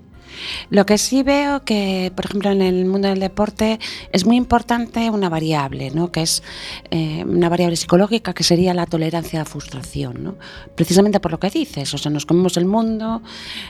[0.70, 3.78] Lo que sí veo que, por ejemplo, en el mundo del deporte
[4.12, 6.12] es muy importante una variable, ¿no?
[6.12, 6.42] que es
[6.90, 10.22] eh, una variable psicológica que sería la tolerancia a la frustración.
[10.22, 10.36] ¿no?
[10.74, 13.22] Precisamente por lo que dices, o sea, nos comemos el mundo,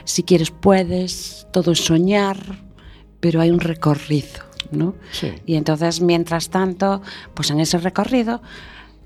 [0.05, 2.39] si quieres puedes, todo es soñar,
[3.21, 4.49] pero hay un recorrido.
[4.71, 4.95] ¿no?
[5.13, 5.33] sí.
[5.47, 7.01] Y entonces, mientras tanto,
[7.35, 8.43] pues en ese recorrido,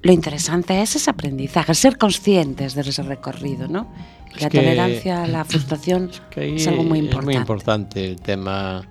[0.02, 3.86] lo interesante es ese aprendizaje, ser conscientes de ese recorrido, ¿no?
[4.34, 7.26] Es la que- tolerancia a la frustración Que es algo muy es importante.
[7.32, 8.82] muy importante el tema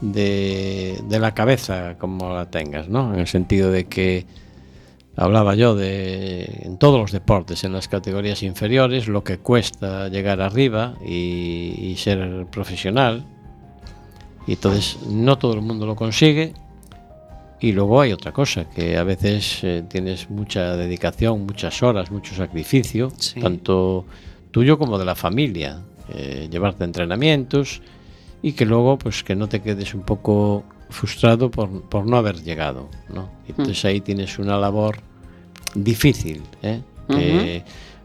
[0.00, 3.12] de, de la cabeza, como la tengas, ¿no?
[3.14, 4.26] En el sentido de que
[5.16, 10.40] hablaba yo de en todos los deportes, en las categorías inferiores, lo que cuesta llegar
[10.42, 13.24] arriba y, y ser profesional.
[14.46, 16.52] Y entonces no todo el mundo lo consigue.
[17.60, 22.34] Y luego hay otra cosa, que a veces eh, tienes mucha dedicación, muchas horas, mucho
[22.34, 23.40] sacrificio, Sí.
[23.40, 24.04] tanto
[24.50, 27.80] tuyo como de la familia, eh, llevarte a entrenamientos
[28.42, 32.42] y que luego pues que no te quedes un poco frustrado por, por no haber
[32.42, 33.30] llegado, ¿no?
[33.48, 34.98] Y Entonces ahí tienes una labor
[35.74, 36.80] difícil, ¿eh?
[37.08, 37.62] Que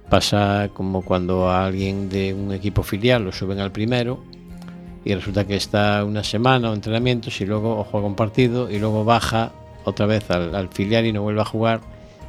[0.09, 4.23] pasa como cuando a alguien de un equipo filial lo suben al primero
[5.03, 8.79] y resulta que está una semana o entrenamientos y luego o juega un partido y
[8.79, 9.51] luego baja
[9.83, 11.81] otra vez al, al filial y no vuelve a jugar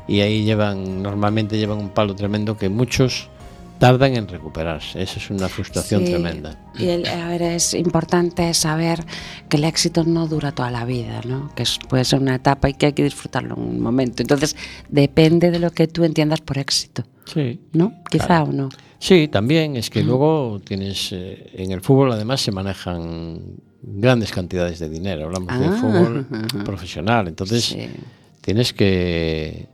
[0.08, 3.28] y ahí llevan normalmente llevan un palo tremendo que muchos
[3.78, 8.54] tardan en recuperarse esa es una frustración Sí, tremenda Y el- a ver, es importante
[8.54, 9.04] saber
[9.48, 11.50] que el éxito no dura toda la vida, ¿no?
[11.54, 14.22] que es- puede ser una etapa y que hay que disfrutarlo en un momento.
[14.22, 14.56] Entonces,
[14.88, 17.92] depende de lo que tú entiendas por éxito, sí ¿no?
[18.10, 18.68] Quizá o no.
[19.02, 23.40] Sí, también es que luego tienes eh, en el fútbol además se manejan
[23.82, 26.62] grandes cantidades de dinero, hablamos de Ah, fútbol ajá.
[26.62, 27.90] profesional, entonces Sí.
[28.42, 29.66] tienes que,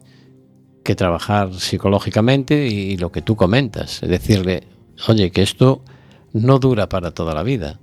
[0.82, 4.62] que trabajar psicológicamente y, lo que tú comentas, es decirle,
[5.08, 5.82] oye, que esto
[6.32, 7.80] no dura para toda la vida.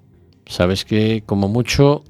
[0.47, 2.03] Sabes que como mucho,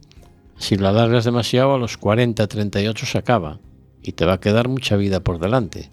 [0.57, 3.59] si lo alargas demasiado, a los 40, 38 se acaba
[4.01, 5.89] y te va a quedar mucha vida por delante.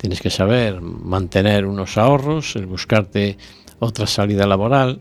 [0.00, 3.36] Tienes que saber mantener unos ahorros, el buscarte
[3.80, 5.00] otra salida laboral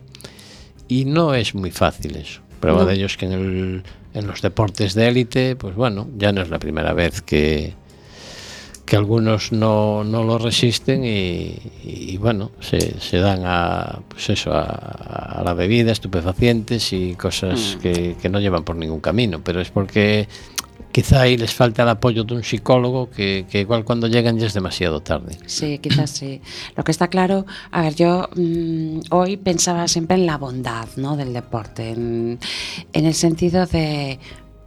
[0.87, 2.41] y no es muy fácil eso.
[2.59, 2.85] Prueba No.
[2.87, 3.83] de ello es que en, el-
[4.13, 7.73] en los deportes de élite, pues bueno, ya no es la primera vez que,
[8.85, 14.51] que algunos no, no lo resisten y, y, bueno, se, se dan a, pues eso,
[14.51, 19.61] a, a la bebida, estupefacientes y cosas que, que no llevan por ningún camino, pero
[19.61, 20.27] es porque
[20.91, 24.53] quizá ahí les falta el apoyo de un psicólogo que, igual cuando llegan ya es
[24.53, 25.37] demasiado tarde.
[25.45, 26.41] Sí, quizás sí.
[26.75, 31.15] Lo que está claro, a ver, yo mm, hoy pensaba siempre en la bondad ¿no?
[31.15, 32.39] del deporte, en,
[32.93, 34.19] el sentido de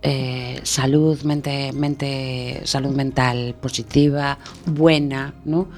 [0.03, 5.69] eh, salud, mente, mente, salud mental positiva, buena, ¿no?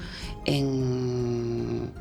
[0.45, 1.91] En,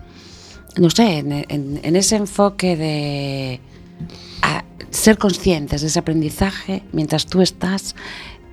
[0.77, 3.61] no sé, en, ese enfoque de
[4.95, 7.95] ser conscientes de ese aprendizaje mientras tú estás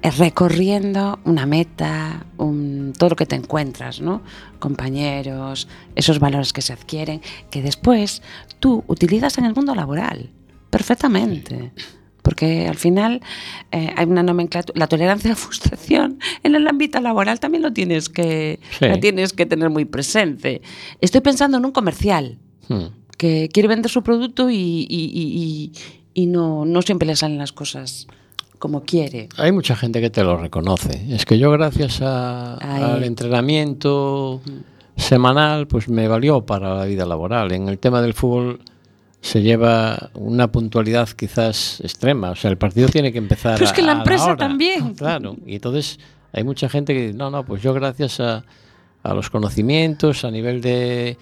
[0.02, 4.24] eh, recorriendo una meta, un- todo lo que te encuentras, ¿no?
[4.60, 8.22] Compañeros, esos valores que se adquieren, que después
[8.60, 10.30] tú utilizas en el mundo laboral.
[10.72, 11.72] perfectamente.
[12.24, 13.20] Porque al final
[13.72, 17.74] eh, hay una nomenclatura, la tolerancia a la frustración en el ámbito laboral también lo
[17.74, 18.86] tienes que, Sí.
[18.86, 20.62] la tienes que tener muy presente.
[21.02, 22.38] Estoy pensando en un comercial
[22.70, 22.86] Hmm.
[23.18, 25.72] que quiere vender su producto y, y- y- y-
[26.14, 28.08] y no, no siempre le salen las cosas
[28.60, 29.28] como quiere.
[29.38, 31.06] Hay mucha gente que te lo reconoce.
[31.14, 34.42] Es que yo gracias a- al entrenamiento
[34.96, 37.52] semanal, pues me valió para la vida laboral.
[37.54, 38.60] En el tema del fútbol
[39.22, 42.32] se lleva una puntualidad quizás extrema.
[42.32, 44.38] O sea, el partido tiene que empezar Pero es que a- la empresa hora.
[44.38, 44.94] también.
[44.96, 45.38] Claro.
[45.46, 46.00] Y entonces
[46.34, 48.44] hay mucha gente que no, no, pues yo gracias a,
[49.04, 51.18] a los conocimientos, a nivel de,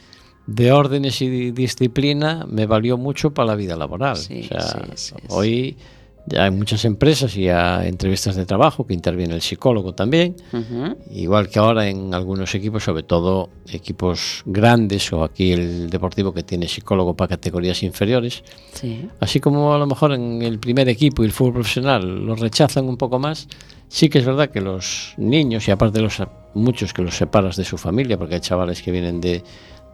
[0.53, 4.17] de órdenes y di- disciplina, me valió mucho para la vida laboral.
[4.17, 5.77] Sí, o sea, sí, sí, hoy
[6.25, 10.35] ya hay muchas empresas y entrevistas de trabajo que interviene el psicólogo también.
[10.53, 10.95] Ujú.
[11.11, 16.43] Igual que ahora en algunos equipos, sobre todo equipos grandes o aquí el deportivo que
[16.43, 18.43] tiene psicólogo para categorías inferiores.
[18.73, 19.07] Sí.
[19.19, 22.85] Así como a lo mejor en el primer equipo y el fútbol profesional los rechazan
[22.87, 23.47] un poco más,
[23.87, 26.21] sí que es verdad que los niños, y aparte los
[26.53, 29.41] muchos que los separas de su familia, porque hay chavales que vienen de,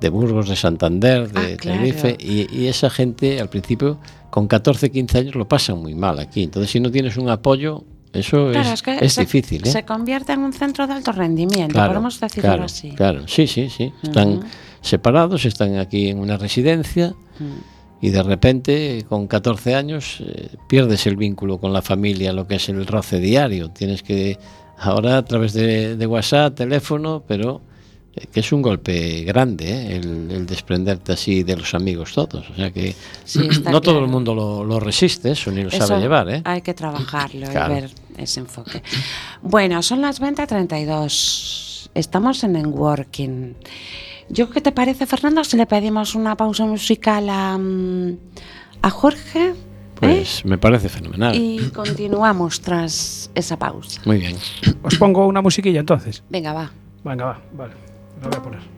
[0.02, 1.80] de Burgos, de Santander, de Ah, claro.
[1.80, 3.98] Tenerife, y, y esa gente al principio
[4.30, 6.44] con 14, 15 años lo pasan muy mal aquí.
[6.44, 9.66] Entonces si no tienes un apoyo, eso Claro, es, es que es se, difícil.
[9.66, 9.70] ¿eh?
[9.72, 12.92] se convierte en un centro de alto rendimiento, Claro, podemos decirlo así.
[12.92, 13.92] Claro, sí, sí, sí.
[14.04, 14.42] Están
[14.82, 18.06] separados, están aquí en una residencia Mm.
[18.06, 22.56] y de repente, con 14 años, eh, pierdes el vínculo con la familia, lo que
[22.56, 23.70] es el roce diario.
[23.72, 24.38] Tienes que,
[24.78, 27.62] ahora a través de, de WhatsApp, teléfono, pero
[28.32, 29.95] que es un golpe grande, ¿eh?
[29.97, 32.49] el, el desprenderte así de los amigos todos.
[32.49, 35.86] O sea que Sí, no todo el mundo lo, lo resiste, eso ni lo Eso
[35.86, 36.30] sabe llevar.
[36.30, 36.41] ¿eh?
[36.45, 37.73] Hay que trabajarlo Claro.
[37.78, 38.82] y ver ese enfoque.
[39.41, 41.89] Bueno, son las 20.32.
[41.93, 43.56] Estamos en Enworking.
[44.30, 48.17] Yo, ¿qué te parece, Fernando, si le pedimos una pausa musical a, mm,
[48.82, 49.49] a Jorge?
[49.49, 49.54] ¿eh?
[49.95, 51.36] Pues me parece fenomenal.
[51.36, 54.01] Y continuamos tras esa pausa.
[54.06, 54.36] Muy bien.
[54.84, 56.23] Os pongo una musiquilla entonces.
[56.30, 56.71] Venga, va.
[57.04, 57.73] Venga, va, vale.
[58.21, 58.75] Lo voy a poner.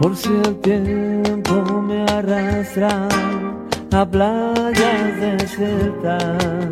[0.00, 3.08] Por si el tiempo me arrastra
[3.92, 6.62] a playas desiertas.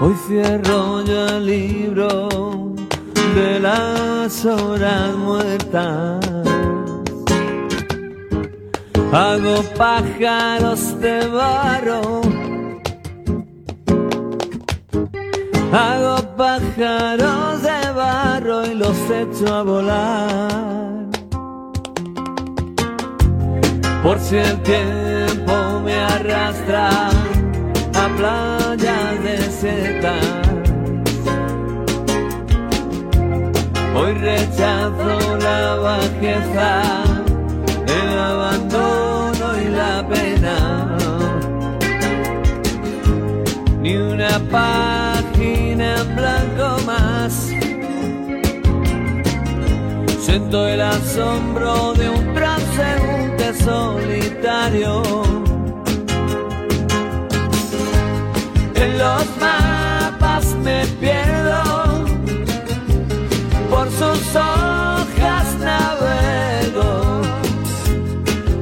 [0.00, 2.69] Hoy cierro yo el libro
[3.34, 6.26] de las horas muertas.
[9.12, 12.20] Hago pájaros de barro.
[15.72, 21.06] Hago pájaros de barro y los echo a volar.
[24.02, 27.08] Por si el tiempo me arrastra
[27.94, 30.39] a playas desiertas.
[34.00, 36.82] Hoy rechazo la bajeza,
[37.86, 40.96] el abandono y la pena
[43.82, 47.50] ni una página en blanco más.
[50.20, 55.02] Siento el asombro de un transeúnte solitario.
[58.74, 61.39] En los mapas me pierdo,
[64.00, 66.90] sus hojas navego.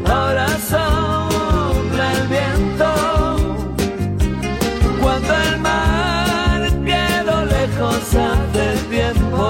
[0.04, 2.90] Ahora sopla el viento
[5.00, 9.44] cuando el mar quedó lejos hace tiempo.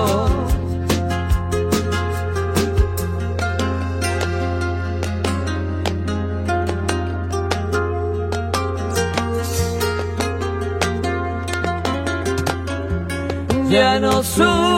[13.71, 14.78] Ya no subo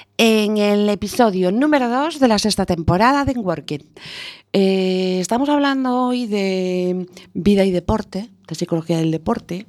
[0.23, 3.81] en el episodio número 2 de la sexta temporada de Working.
[4.53, 9.65] Eh, estamos hablando hoy de vida y deporte, de psicología del deporte.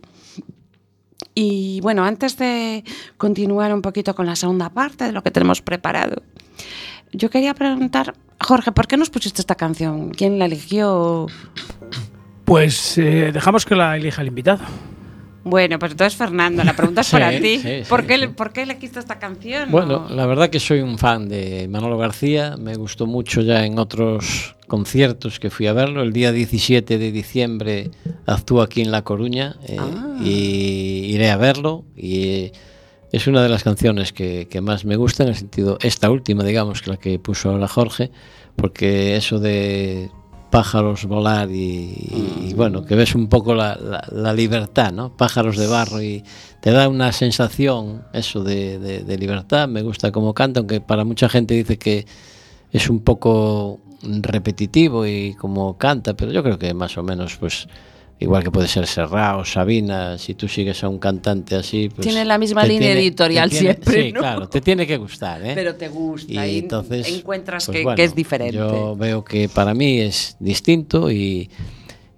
[1.34, 2.84] Y bueno, antes de
[3.16, 6.22] continuar un poquito con la segunda parte de lo que tenemos preparado,
[7.14, 10.11] yo quería preguntar, Jorge, ¿por qué nos pusiste esta canción?
[10.11, 11.28] ¿Quién la eligió?
[12.44, 14.61] Pues eh, dejamos que la elija el invitado.
[15.45, 17.59] Bueno, pues entonces Fernando, la pregunta es Sí, para ti.
[17.59, 18.26] sí, ¿Por, qué, sí.
[18.28, 19.70] ¿Por qué elegiste esta canción?
[19.70, 23.64] Bueno, ¿O- la verdad que soy un fan de Manolo García, me gustó mucho ya
[23.66, 26.03] en otros conciertos que fui a verlo.
[26.03, 27.90] El día 17 de diciembre
[28.26, 30.16] actúa aquí en La Coruña eh, Ah.
[30.22, 32.53] y iré a verlo y eh,
[33.11, 36.45] es una de las canciones que, que más me gusta en el sentido, esta última
[36.45, 38.11] digamos, que la que puso ahora Jorge,
[38.57, 40.09] porque eso de
[40.53, 45.16] pájaros volar y, y- y, bueno, que ves un poco la, la- la libertad, ¿no?
[45.16, 46.22] Pájaros de barro y
[46.61, 51.05] te da una sensación, eso de, de- de libertad, me gusta cómo canta, aunque para
[51.05, 52.07] mucha gente dice que
[52.70, 57.66] es un poco repetitivo y como canta, pero yo creo que más o menos, pues,
[58.23, 62.07] igual que puede ser Serrao, Sabina, si tú sigues a un cantante así, pues...
[62.07, 64.20] Tiene la misma línea tiene- editorial tiene- siempre, Sí, ¿no?
[64.20, 65.53] claro, te tiene que gustar, ¿eh?
[65.55, 68.57] Pero te gusta Y y, entonces encuentras pues que, bueno, que es diferente.
[68.57, 71.51] Yo veo que para mí es distinto y,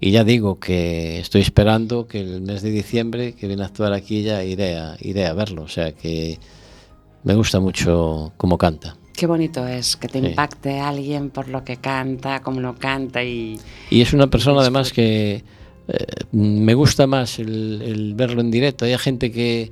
[0.01, 3.93] y ya digo que estoy esperando que el mes de diciembre que viene a actuar
[3.93, 5.63] aquí ya iré a, iré a verlo.
[5.63, 6.39] O sea que
[7.23, 8.97] me gusta mucho cómo canta.
[9.17, 10.27] Qué bonito es que te Sí.
[10.27, 13.59] impacte alguien por lo que canta, cómo lo canta y...
[13.89, 15.45] Y es una persona además que
[15.89, 18.85] eh, me gusta más el, el verlo en directo.
[18.85, 19.71] Hay gente que,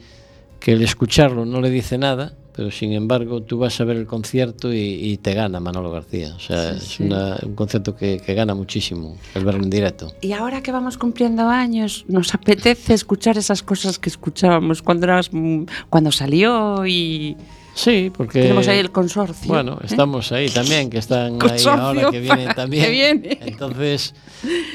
[0.61, 4.07] que el escucharlo no le dice nada, pero sin embargo tú vas a ver el
[4.07, 6.35] concierto y, y te gana Manolo García.
[6.37, 7.03] O sea, Sí, es sí.
[7.05, 10.13] una- un concierto que, que gana muchísimo el verlo en directo.
[10.21, 15.31] Y ahora que vamos cumpliendo años, nos apetece escuchar esas cosas que escuchábamos cuando, eras,
[15.89, 17.37] cuando salió y
[17.75, 19.49] Sí, porque tenemos ahí el consorcio.
[19.49, 19.87] Bueno, ¿eh?
[19.87, 22.85] estamos ahí también, que están ahí ahora que vienen también.
[22.85, 23.39] que viene.
[23.41, 24.15] Entonces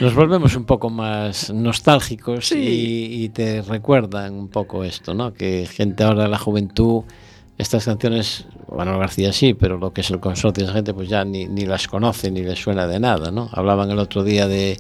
[0.02, 2.58] nos volvemos un poco más nostálgicos Sí.
[2.58, 5.34] y, y te recuerdan un poco esto, ¿no?
[5.34, 7.04] Que gente ahora de la juventud,
[7.58, 11.24] estas canciones, bueno, García sí, pero lo que es el consorcio, esa gente pues ya
[11.24, 13.50] ni, ni las conoce ni les suena de nada, ¿no?
[13.52, 14.80] Hablaban el otro día de,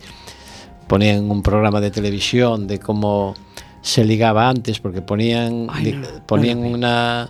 [0.87, 3.35] ponían un programa de televisión de cómo
[3.81, 7.29] se ligaba antes, porque ponían, Ay, no, ponían una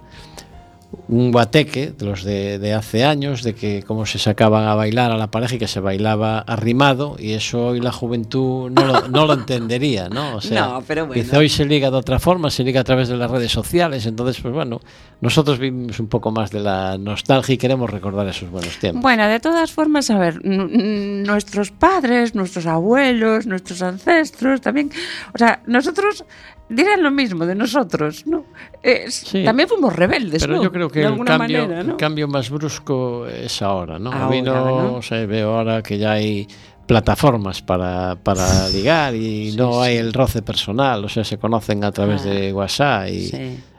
[1.09, 5.11] un guateque de los de, de hace años, de que cómo se sacaban a bailar
[5.11, 9.07] a la pareja y que se bailaba arrimado, y eso hoy la juventud no lo,
[9.09, 10.35] no lo entendería, ¿no?
[10.35, 11.21] O sea, No, pero bueno.
[11.21, 14.05] dice, hoy se liga de otra forma, se liga a través de las redes sociales,
[14.05, 14.79] entonces, pues bueno,
[15.19, 19.01] nosotros vivimos un poco más de la nostalgia y queremos recordar esos buenos tiempos.
[19.01, 24.91] Bueno, de todas formas, a ver, nuestros padres, nuestros abuelos, nuestros ancestros, también,
[25.33, 26.23] o sea, nosotros
[26.69, 28.45] dirán lo mismo de nosotros, ¿no?
[28.83, 30.63] Eh, sí, también fuimos rebeldes, pero ¿no?
[30.63, 31.91] yo creo que de el cambio, manera, ¿no?
[31.91, 34.11] el cambio más brusco es ahora, ¿no?
[34.11, 34.95] Ahora, mí ¿no?
[34.95, 36.47] O sea, veo ahora que ya hay
[36.85, 39.89] plataformas para, para ligar y sí, no sí.
[39.89, 43.31] hay el roce personal, o sea, se conocen a través ah, de WhatsApp y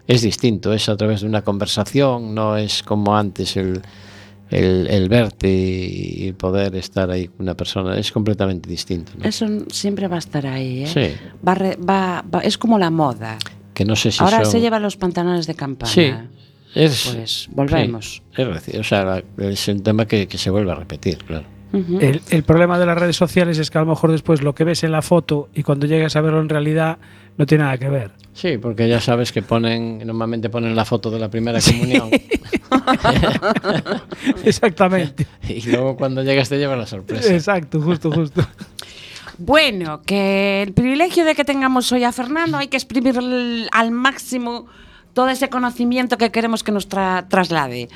[0.06, 3.82] es distinto, es a través de una conversación, no es como antes el
[4.50, 9.12] el, el verte y poder estar ahí con una persona, es completamente distinto.
[9.18, 9.24] ¿no?
[9.24, 10.86] Eso siempre va a estar ahí, ¿eh?
[10.86, 11.14] Sí,
[11.46, 13.38] Va re- va- va- es como la moda.
[13.74, 15.92] que no sé si Ahora son- se llevan los pantalones de campana.
[15.92, 16.12] Sí,
[16.74, 18.22] es, Pues volvemos.
[18.34, 18.42] sí,
[18.72, 21.44] es o sea, es un tema que, que se vuelve a repetir, claro.
[21.72, 21.98] Ujú.
[22.00, 24.64] El, el problema de las redes sociales es que a lo mejor después lo que
[24.64, 26.96] ves en la foto y cuando llegas a verlo en realidad
[27.38, 28.10] no tiene nada que ver.
[28.34, 32.10] Sí, porque ya sabes que ponen, normalmente ponen la foto de la primera comunión
[34.44, 35.26] Exactamente.
[35.48, 37.32] y luego cuando llegas te lleva la sorpresa.
[37.34, 38.46] Exacto, justo, justo.
[39.40, 43.92] Bueno, que el privilegio de que tengamos hoy a Fernando hay que exprimir el- al
[43.92, 44.66] máximo
[45.12, 47.88] todo ese conocimiento que queremos que nos tra- traslade.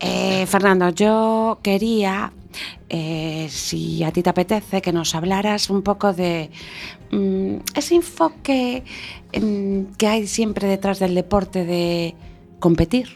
[0.00, 2.32] Eh, Fernando, yo quería,
[2.88, 6.50] eh, si a ti te apetece, que nos hablaras un poco de
[7.14, 8.84] mm, ese enfoque
[9.38, 12.14] mm, que hay siempre detrás del deporte de
[12.58, 13.08] competir.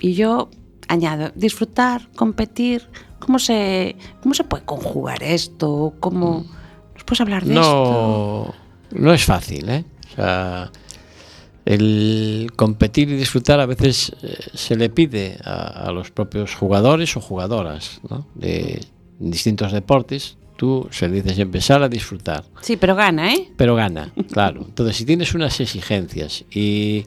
[0.00, 0.50] Y yo
[0.88, 5.94] añado, disfrutar, competir, ¿cómo se, cómo se puede conjugar esto?
[6.00, 6.44] ¿Cómo
[6.94, 8.54] nos puedes hablar de esto?
[8.90, 9.84] No, es fácil, ¿eh?
[10.12, 10.72] O sea,
[11.64, 17.14] el competir y disfrutar a veces eh, se le pide a, a los propios jugadores
[17.16, 18.26] o jugadoras ¿no?
[18.34, 18.80] de
[19.18, 20.38] distintos deportes.
[20.58, 22.42] Tú se le dices empezar a disfrutar.
[22.62, 23.48] Sí, pero gana, ¿eh?
[23.56, 24.64] pero gana, claro.
[24.66, 27.04] Entonces, si tienes unas exigencias y,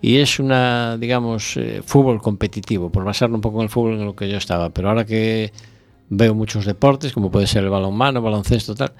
[0.00, 4.06] y es una, digamos, eh, fútbol competitivo, por basarlo un poco en el fútbol en
[4.06, 5.52] lo que yo estaba, pero ahora que
[6.08, 8.94] veo muchos deportes, como puede ser el balonmano, baloncesto, tal,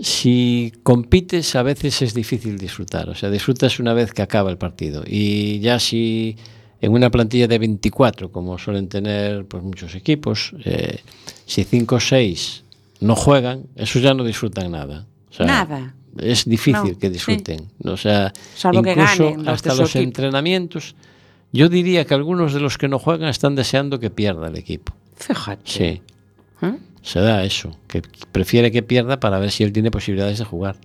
[0.00, 4.58] si compites a veces es difícil disfrutar, o sea, disfrutas una vez que acaba el
[4.58, 6.36] partido y ya si
[6.80, 10.98] en una plantilla de 24, como suelen tener pues, muchos equipos, eh,
[11.46, 12.63] si 5 o 6
[13.04, 15.06] no juegan, esos ya no disfrutan nada.
[15.30, 15.94] O sea, Nada.
[16.18, 17.12] Es difícil No, que sí.
[17.12, 17.68] disfruten.
[17.84, 20.94] O sea, Salvo que incluso ganen hasta su los entrenamientos,
[21.52, 24.94] yo diría que algunos de los que no juegan están deseando que pierda el equipo.
[25.16, 25.62] Fíjate.
[25.64, 26.02] Sí,
[26.62, 26.78] ¿Eh?
[27.02, 28.02] se da eso, que
[28.32, 30.76] prefiere que pierda para ver si él tiene posibilidades de jugar.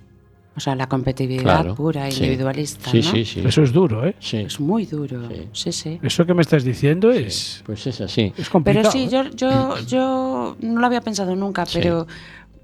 [0.60, 1.74] O sea, la competitividad Claro.
[1.76, 2.22] pura, sí.
[2.22, 3.03] individualista, Sí, ¿no?
[3.12, 3.41] sí, sí.
[3.45, 4.14] Eso es duro, ¿eh?
[4.20, 5.22] Sí, Es muy duro.
[5.30, 5.47] Sí.
[5.53, 5.99] Sí, sí.
[6.03, 8.34] Eso que me estás diciendo es, Pues es así.
[8.38, 8.89] es complicado.
[8.91, 9.10] Pero sí, ¿eh?
[9.10, 11.80] yo, yo, yo no lo había pensado nunca, Sí.
[11.82, 12.07] pero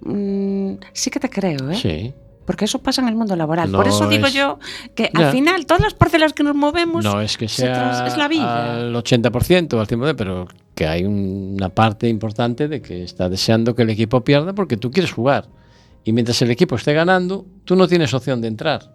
[0.02, 1.76] mm, sí que te creo, ¿eh?
[1.76, 2.14] Sí.
[2.46, 3.72] Porque eso pasa en el mundo laboral.
[3.72, 4.60] Por eso digo es- yo
[4.94, 5.28] que Ya.
[5.28, 8.28] al final todas las parcelas que nos movemos No es que se sea es la
[8.28, 8.76] vida.
[8.82, 13.74] al 80% o al 100%, pero que hay una parte importante de que está deseando
[13.74, 15.48] que el equipo pierda porque tú quieres jugar.
[16.06, 18.94] Y mientras el equipo esté ganando, tú no tienes opción de entrar.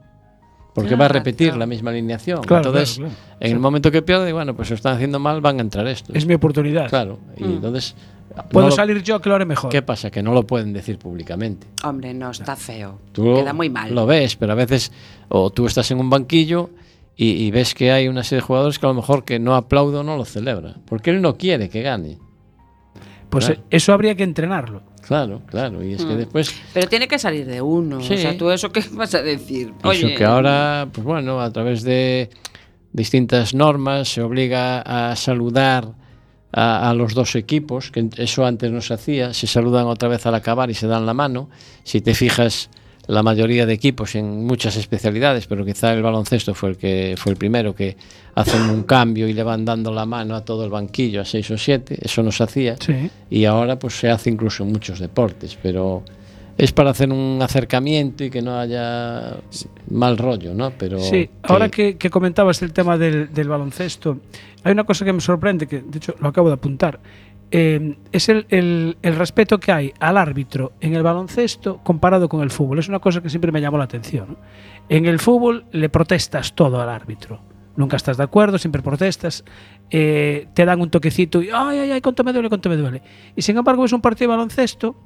[0.73, 1.59] Porque va a repetir claro.
[1.59, 2.43] la misma alineación.
[2.43, 3.37] Claro, entonces, claro, claro.
[3.41, 6.15] en el momento que pierde, bueno, pues lo están haciendo mal, van a entrar estos.
[6.15, 6.89] Es mi oportunidad.
[6.89, 7.19] Claro.
[7.37, 7.51] Y Mm.
[7.51, 7.95] entonces.
[8.53, 9.69] Puedo no lo- salir yo que lo haré mejor.
[9.73, 10.09] ¿Qué pasa?
[10.13, 11.67] Que no lo pueden decir públicamente.
[11.83, 13.01] Hombre, no, está feo.
[13.11, 13.93] Tú Queda muy mal.
[13.93, 14.93] Lo ves, pero a veces
[15.29, 16.71] o tú estás en un banquillo
[17.17, 19.57] y, y ves que hay una serie de jugadores que a lo mejor que no
[19.57, 22.19] aplaudo no lo celebra, porque él no quiere que gane.
[23.29, 24.83] Pues eso habría que entrenarlo.
[25.07, 26.19] Claro, claro, y es que mm.
[26.19, 26.55] después...
[26.73, 28.15] Pero tiene que salir de uno, sí.
[28.15, 29.73] o sea, tú eso qué vas a decir.
[29.83, 30.07] Oye.
[30.07, 32.31] Eso que ahora, pues bueno, a través de
[32.93, 35.89] distintas normas se obliga a saludar
[36.53, 40.27] a, a, los dos equipos, que eso antes no se hacía, se saludan otra vez
[40.27, 41.49] al acabar y se dan la mano.
[41.85, 42.71] Si te fijas
[43.11, 47.33] la mayoría de equipos en muchas especialidades, pero quizá el baloncesto fue el que fue
[47.33, 47.97] el primero que
[48.37, 51.51] hacen un cambio y le van dando la mano a todo el banquillo, a seis
[51.51, 52.77] o siete, eso no se hacía.
[52.79, 53.11] Sí.
[53.29, 56.05] Y ahora pues se hace incluso en muchos deportes, pero
[56.57, 59.39] es para hacer un acercamiento y que no haya
[59.91, 60.71] mal rollo, ¿no?
[60.79, 64.19] Pero Sí, ahora que, que comentabas el tema del, del baloncesto,
[64.63, 67.01] hay una cosa que me sorprende, que de hecho lo acabo de apuntar,
[67.51, 72.51] eh, es el, el- respeto que hay al árbitro en el baloncesto comparado con el
[72.51, 72.79] fútbol.
[72.79, 74.39] Es una cosa que siempre me llamó la atención.
[74.89, 77.41] En el fútbol le protestas todo al árbitro.
[77.77, 79.45] Nunca estás de acuerdo, siempre protestas,
[79.91, 83.03] eh, te dan un toquecito y ay, ay, ay, cuánto me duele, cuánto me duele.
[83.37, 84.97] Y sin embargo es un partido de baloncesto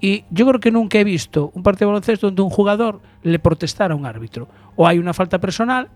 [0.00, 3.38] y yo creo que nunca he visto un partido de baloncesto donde un jugador le
[3.38, 4.48] protestara a un árbitro.
[4.76, 5.90] O hay una falta personal,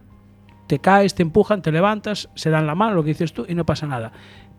[0.67, 3.55] te caes, te empujan, te levantas, se dan la mano, lo que dices tú, y
[3.55, 4.13] no pasa nada.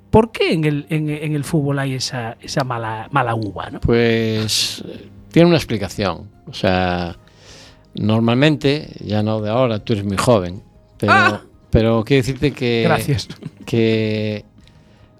[0.09, 3.69] ¿Por qué en el, en, en el fútbol hay esa, esa mala, mala uva?
[3.69, 3.79] ¿no?
[3.81, 4.83] Pues
[5.31, 6.29] tiene una explicación.
[6.47, 7.15] O sea,
[7.95, 10.61] normalmente, ya no de ahora, tú eres muy joven,
[10.97, 11.41] pero, Ah.
[11.69, 13.27] pero quiero decirte que, Gracias.
[13.65, 14.45] que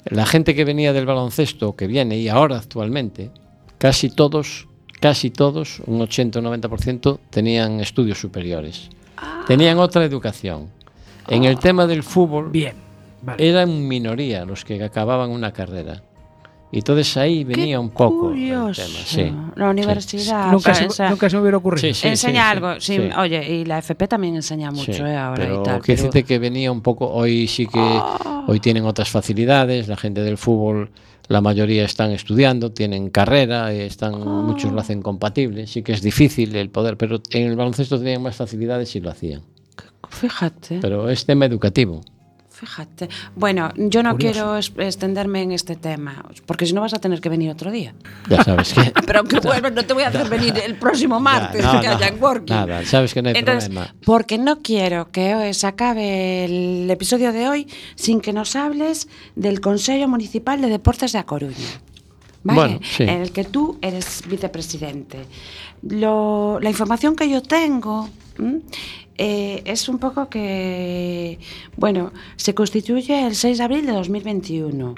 [0.06, 3.30] la gente que venía del baloncesto, que viene y ahora actualmente,
[3.78, 4.68] casi todos,
[5.02, 8.90] casi todos, un 80 o 90%, tenían estudios superiores.
[9.48, 10.70] Tenían otra educación.
[11.28, 12.76] En el tema del fútbol, Bien.
[13.22, 13.50] Vale.
[13.50, 16.04] eran minoría los que acababan una carrera.
[16.70, 18.82] Y entonces ahí venía un poco el Curioso.
[18.82, 19.00] tema.
[19.06, 19.34] Sí.
[19.56, 20.52] La universidad.
[20.52, 21.88] nunca, o sea, se, esa- nunca se me hubiera ocurrido.
[21.88, 22.08] Sí, sí.
[22.10, 22.74] enseña algo.
[22.82, 23.10] Sí, sí.
[23.18, 25.16] Oye, y la FP también enseña mucho, Sí, ¿eh?
[25.16, 25.64] Ahora pero y tal.
[25.64, 28.44] quiero pero- decirte que venía un poco, hoy sí que, Ah.
[28.48, 30.92] hoy tienen otras facilidades, la gente del fútbol,
[31.30, 34.26] la mayoría están estudiando, tienen carrera, eh, están, Ah.
[34.46, 38.22] muchos lo hacen compatible, sí que es difícil el poder, pero en el baloncesto tenían
[38.22, 39.42] más facilidades y lo hacían.
[40.10, 40.80] Fíjate.
[40.82, 42.02] Pero es tema educativo.
[42.60, 43.08] Fíjate.
[43.36, 44.60] Bueno, yo no Curioso.
[44.66, 47.94] quiero extenderme en este tema, porque si no vas a tener que venir otro día.
[48.28, 48.92] Ya sabes que.
[49.06, 51.94] Pero que vuelvas, no te voy a hacer venir el próximo martes, no, que no,
[51.94, 52.56] haya working.
[52.56, 53.94] nada, sabes que no hay Entonces, problema.
[54.04, 59.08] Porque no quiero que hoy se acabe el episodio de hoy sin que nos hables
[59.36, 61.56] del Consejo Municipal de Deportes de A Coruña.
[62.48, 62.60] ¿Vale?
[62.60, 63.04] Bueno, sí.
[63.04, 65.20] En el que tú eres vicepresidente.
[65.84, 68.10] Lo- la información que yo tengo
[69.18, 71.40] eh, es un poco que,
[71.76, 74.96] bueno, se constituye el 6 de abril de 2021.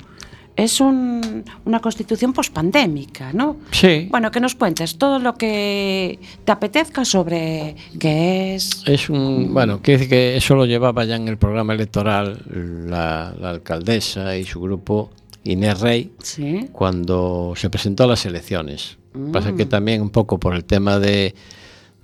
[0.56, 3.56] Es un- una constitución pospandémica, ¿no?
[3.72, 4.08] Sí.
[4.12, 8.84] Bueno, que nos cuentes todo lo que te apetezca sobre qué es.
[8.86, 9.54] Es un.
[9.54, 12.42] Bueno, quiere decir que eso lo llevaba ya en el programa electoral
[12.90, 15.12] la, la alcaldesa y su grupo,
[15.52, 16.68] Inés Rey, Sí.
[16.72, 18.98] cuando se presentó a las elecciones.
[19.34, 21.34] Pasa que también un poco por el tema de,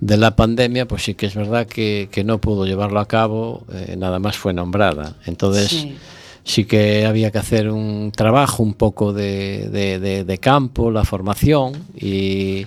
[0.00, 3.64] de la pandemia, pues sí que es verdad que, que no pudo llevarlo a cabo,
[3.72, 5.16] eh, nada más fue nombrada.
[5.24, 5.96] Entonces Sí.
[6.44, 6.64] sí.
[6.64, 11.74] que había que hacer un trabajo un poco de, de- de- de campo, la formación,
[11.94, 12.66] y,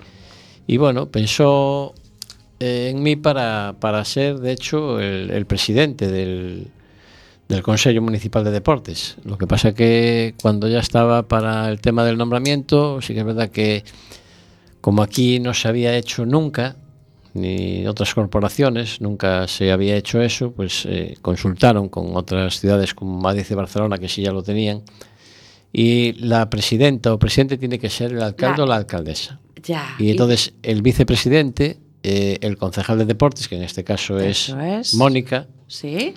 [0.67, 1.93] y bueno, pensó
[2.61, 6.67] eh, en mí para, para ser, de hecho, el, el presidente del,
[7.49, 9.17] del Consejo Municipal de Deportes.
[9.25, 13.25] Lo que pasa que cuando ya estaba para el tema del nombramiento, sí que es
[13.25, 13.83] verdad que
[14.81, 16.77] como aquí no se había hecho nunca,
[17.33, 23.19] ni otras corporaciones, nunca se había hecho eso, pues eh, consultaron con otras ciudades como
[23.19, 24.83] Madrid y Barcelona, que sí ya lo tenían,
[25.73, 29.39] y la presidenta o presidente tiene que ser el alcalde La- o la alcaldesa.
[29.63, 29.95] Ya.
[29.99, 34.93] Y entonces el vicepresidente, eh, el concejal de deportes, que en este caso es, es.
[34.93, 36.13] Mónica, Sí.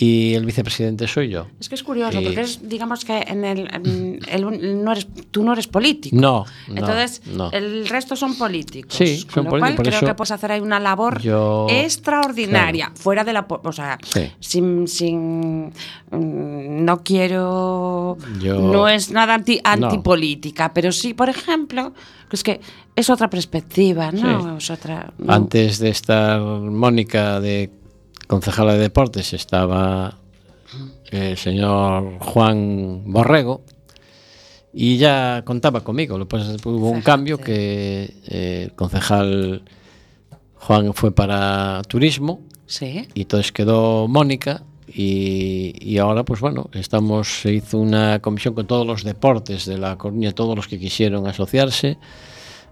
[0.00, 1.48] Y el vicepresidente soy yo.
[1.58, 5.08] Es que es curioso, Y- porque es, digamos que en el, en el no eres,
[5.32, 6.14] tú no eres político.
[6.14, 7.50] No, no, Entonces, no.
[7.50, 8.94] el resto son políticos.
[8.94, 11.66] Sí, con son lo políticos, cual creo eso que puedes hacer ahí una labor yo-
[11.68, 13.44] extraordinaria, fuera de la...
[13.48, 14.30] O sea, Sí.
[14.38, 14.86] sin...
[14.86, 15.66] sin
[16.12, 18.16] mm, no quiero...
[18.40, 19.86] Yo- no es nada anti, No.
[19.88, 21.92] antipolítica, pero sí, por ejemplo,
[22.30, 22.60] es que
[22.94, 24.42] es otra perspectiva, ¿no?
[24.58, 24.64] Sí.
[24.64, 25.12] Es otra...
[25.18, 25.32] no.
[25.32, 27.70] Antes de estar Mónica de
[28.28, 30.18] concejala de deportes estaba
[31.10, 33.62] el señor Juan Borrego
[34.72, 36.18] y ya contaba conmigo.
[36.18, 39.62] Lo que pasa es que hubo un cambio que eh, el concejal
[40.54, 43.08] Juan fue para turismo ¿Sí?
[43.14, 48.66] y entonces quedó Mónica y, y, ahora pues bueno, estamos, se hizo una comisión con
[48.66, 51.98] todos los deportes de La Coruña, todos los que quisieron asociarse,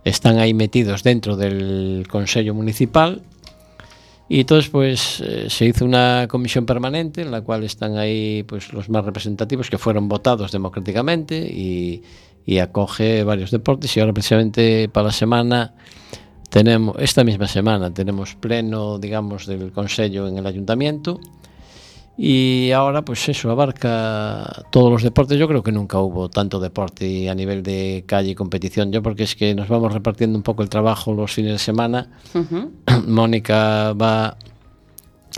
[0.03, 3.23] están ahí metidos dentro del Consejo Municipal
[4.29, 8.73] Y entonces, pues, eh, se hizo una comisión permanente en la cual están ahí pues,
[8.73, 12.03] los más representativos que fueron votados democráticamente y,
[12.45, 13.97] y acoge varios deportes.
[13.97, 15.75] Y ahora, precisamente, para la semana,
[16.51, 21.21] tenemos, esta misma semana, tenemos pleno, digamos, del Consejo en el Ayuntamiento
[22.19, 27.29] y ahora pues eso abarca todos los deportes yo creo que nunca hubo tanto deporte
[27.29, 30.63] a nivel de calle y competición yo porque es que nos vamos repartiendo un poco
[30.63, 32.73] el trabajo los fines de semana Ujú.
[33.07, 34.37] Mónica va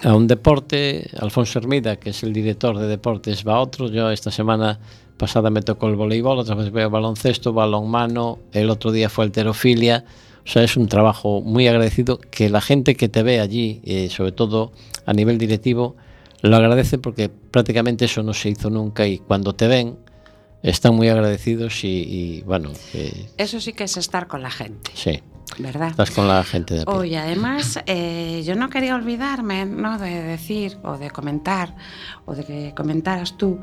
[0.05, 3.89] a un deporte, Alfonso Hermida, que es el director de deportes, va a otro.
[3.89, 4.79] Yo esta semana
[5.17, 10.05] pasada me tocó el voleibol, otra vez veo baloncesto, balonmano, el otro día fue alterofilia.
[10.45, 14.09] O sea, es un trabajo muy agradecido que la gente que te ve allí, eh,
[14.09, 14.73] sobre todo
[15.05, 15.97] a nivel directivo,
[16.43, 19.99] lo agradece porque prácticamente eso no se hizo nunca y cuando te ven
[20.63, 22.71] están muy agradecidos y, y, bueno,
[23.37, 25.23] Eso sí que es estar con la gente, sí,
[25.59, 25.91] ¿verdad?
[25.91, 26.85] estás con la gente de.
[26.89, 29.99] Oye, además, eh, yo no quería olvidarme ¿no?
[29.99, 31.77] de decir o de comentar,
[32.27, 33.61] o de que comentaras tú,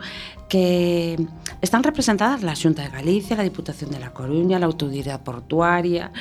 [0.47, 1.17] que
[1.61, 6.13] están representadas la Junta de Galicia, la Diputación de La Coruña, la Autoridad Portuaria,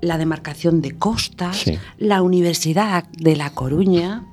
[0.00, 1.78] la Demarcación de Costas, Sí.
[1.98, 4.24] la Universidad de La Coruña,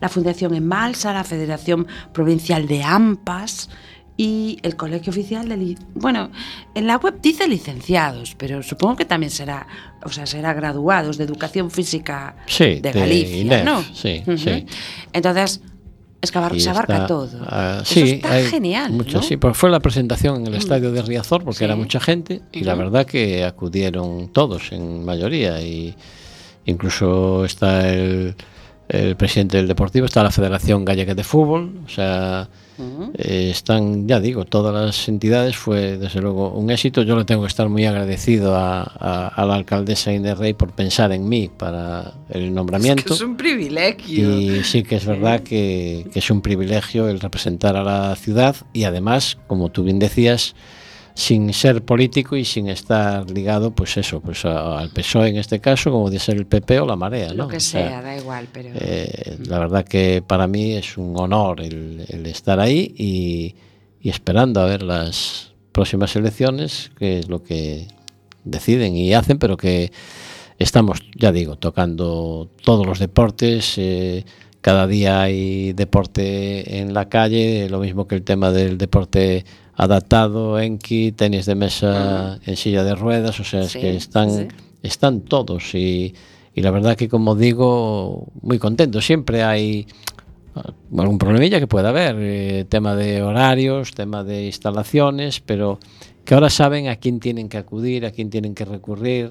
[0.00, 3.68] la Fundación en Malsa, la Federación Provincial de AMPAS
[4.16, 5.76] y el Colegio Oficial de...
[5.94, 6.30] Bueno,
[6.74, 9.66] en la web dice licenciados, pero supongo que también será,
[10.04, 13.82] o sea, será graduados de Educación Física Sí, de de Galicia, INEF, ¿no?
[13.94, 14.36] sí, Ujú.
[14.38, 14.66] sí.
[15.12, 15.60] Entonces,
[16.20, 17.30] es que abar- Y se abarca está, todo.
[17.48, 19.24] ah, Eso sí, está genial, mucho- ¿no?
[19.24, 19.28] Mm.
[19.28, 21.64] Sí, pues fue la presentación en el estadio de Riazor porque Sí.
[21.64, 25.96] era mucha gente y la verdad que acudieron todos en mayoría y
[26.66, 28.36] incluso está el,
[28.88, 32.48] el presidente del Deportivo, está la Federación Gallega de Fútbol, o sea,
[33.16, 37.02] eh, están, ya digo, todas las entidades, fue desde luego un éxito.
[37.02, 40.72] Yo le tengo que estar muy agradecido a, a- a la alcaldesa Inés Rey por
[40.72, 43.14] pensar en mí para el nombramiento.
[43.14, 44.36] Es un privilegio.
[44.40, 48.56] Y sí que es verdad que, que es un privilegio el representar a la ciudad
[48.72, 50.54] y además, como tú bien decías,
[51.14, 55.60] sin ser político y sin estar ligado, pues eso, pues a- al PSOE en este
[55.60, 57.44] caso, como de ser el PP o la Marea, ¿no?
[57.44, 58.70] Lo que O sea, sea, da igual, pero...
[58.74, 63.54] eh, la verdad que para mí es un honor el, el estar ahí y,
[64.00, 67.88] y esperando a ver las próximas elecciones, que es lo que
[68.44, 69.92] deciden y hacen, pero que
[70.58, 73.74] estamos, ya digo, tocando todos los deportes.
[73.76, 74.24] eh,
[74.60, 79.44] cada día hay deporte en la calle, lo mismo que el tema del deporte
[79.84, 84.48] adaptado, enki, tenis de mesa en silla de ruedas, o sea, es que están, sí.
[84.82, 86.14] están todos y,
[86.54, 89.00] y la verdad que como digo, muy contento.
[89.00, 89.86] Siempre hay
[90.54, 95.78] ah, algún problemilla que pueda haber, eh, tema de horarios, tema de instalaciones, pero
[96.24, 99.30] que ahora saben a quién tienen que acudir, a quién tienen que recurrir.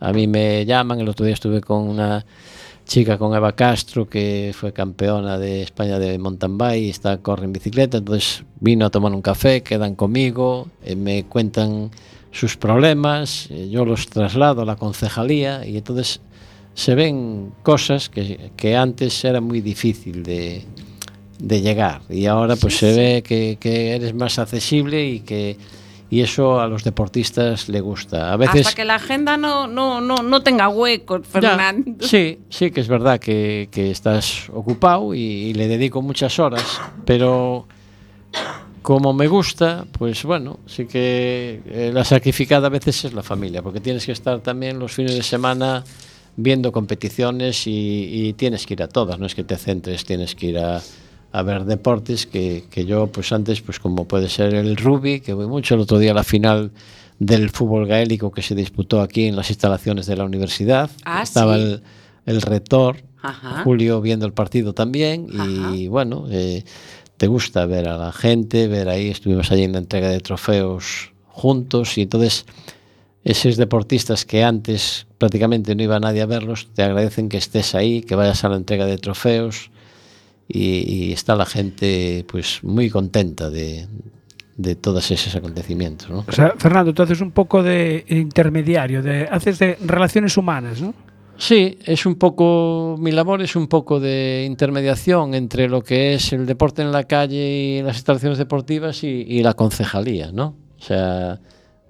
[0.00, 2.24] A mí me llaman, el otro día estuve con una
[2.84, 7.52] chica con Eva Castro, que fue campeona de España de mountain bike, está, corre en
[7.52, 11.90] bicicleta, entonces vino a tomar un café, quedan conmigo, eh, me cuentan
[12.30, 16.20] sus problemas, eh, yo los traslado a la concejalía y entonces
[16.74, 20.64] se ven cosas que, que antes era muy difícil de,
[21.38, 23.00] de llegar y ahora pues sí, se sí.
[23.00, 25.56] ve que, que eres más accesible y que
[26.14, 28.32] y eso a los deportistas le gusta.
[28.32, 32.06] A veces Hasta que la agenda no, no, no, no tenga huecos, ya, Fernando.
[32.06, 36.80] sí, sí que es verdad que, que estás ocupado y, y le dedico muchas horas,
[37.04, 37.66] pero
[38.80, 43.60] como me gusta, pues bueno, sí que eh, la sacrificada a veces es la familia,
[43.60, 45.82] porque tienes que estar también los fines de semana
[46.36, 50.36] viendo competiciones y, y tienes que ir a todas, no es que te centres, tienes
[50.36, 50.80] que ir a,
[51.34, 55.32] a ver deportes que, que yo pues antes, pues como puede ser el rugby, que
[55.32, 56.70] voy mucho, el otro día la final
[57.18, 61.56] del fútbol gaélico que se disputó aquí en las instalaciones de la universidad, Ah, estaba
[61.56, 61.62] sí.
[61.62, 61.82] el,
[62.26, 63.62] el rector, Ajá.
[63.64, 65.26] Julio viendo el partido también
[65.74, 66.62] y bueno, eh,
[67.16, 71.12] te gusta ver a la gente, ver ahí, estuvimos allí en la entrega de trofeos
[71.26, 72.44] juntos y entonces
[73.24, 78.02] esos deportistas que antes prácticamente no iba nadie a verlos, te agradecen que estés ahí,
[78.02, 79.70] que vayas a la entrega de trofeos
[80.48, 83.86] y, y está la gente pues muy contenta de,
[84.56, 86.10] de todos esos acontecimientos.
[86.10, 86.24] ¿no?
[86.26, 90.94] O sea, Fernando, tú haces un poco de intermediario, de, haces de relaciones humanas, ¿no?
[91.36, 96.32] Sí, es un poco, mi labor es un poco de intermediación entre lo que es
[96.32, 100.54] el deporte en la calle y las instalaciones deportivas y, y la concejalía, ¿no?
[100.78, 101.40] O sea,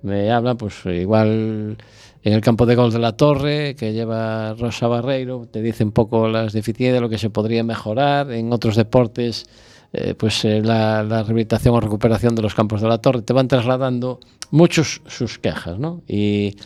[0.00, 1.76] me hablan pues igual
[2.24, 5.92] en el campo de gol de la Torre, que lleva Rosa Barreiro, te dice un
[5.92, 9.44] poco las deficiencias, lo que se podría mejorar, en otros deportes,
[9.92, 13.46] eh, pues eh, la, rehabilitación o recuperación de los campos de la Torre, te van
[13.46, 14.20] trasladando
[14.50, 16.00] muchos sus quejas, ¿no?
[16.08, 16.56] Y,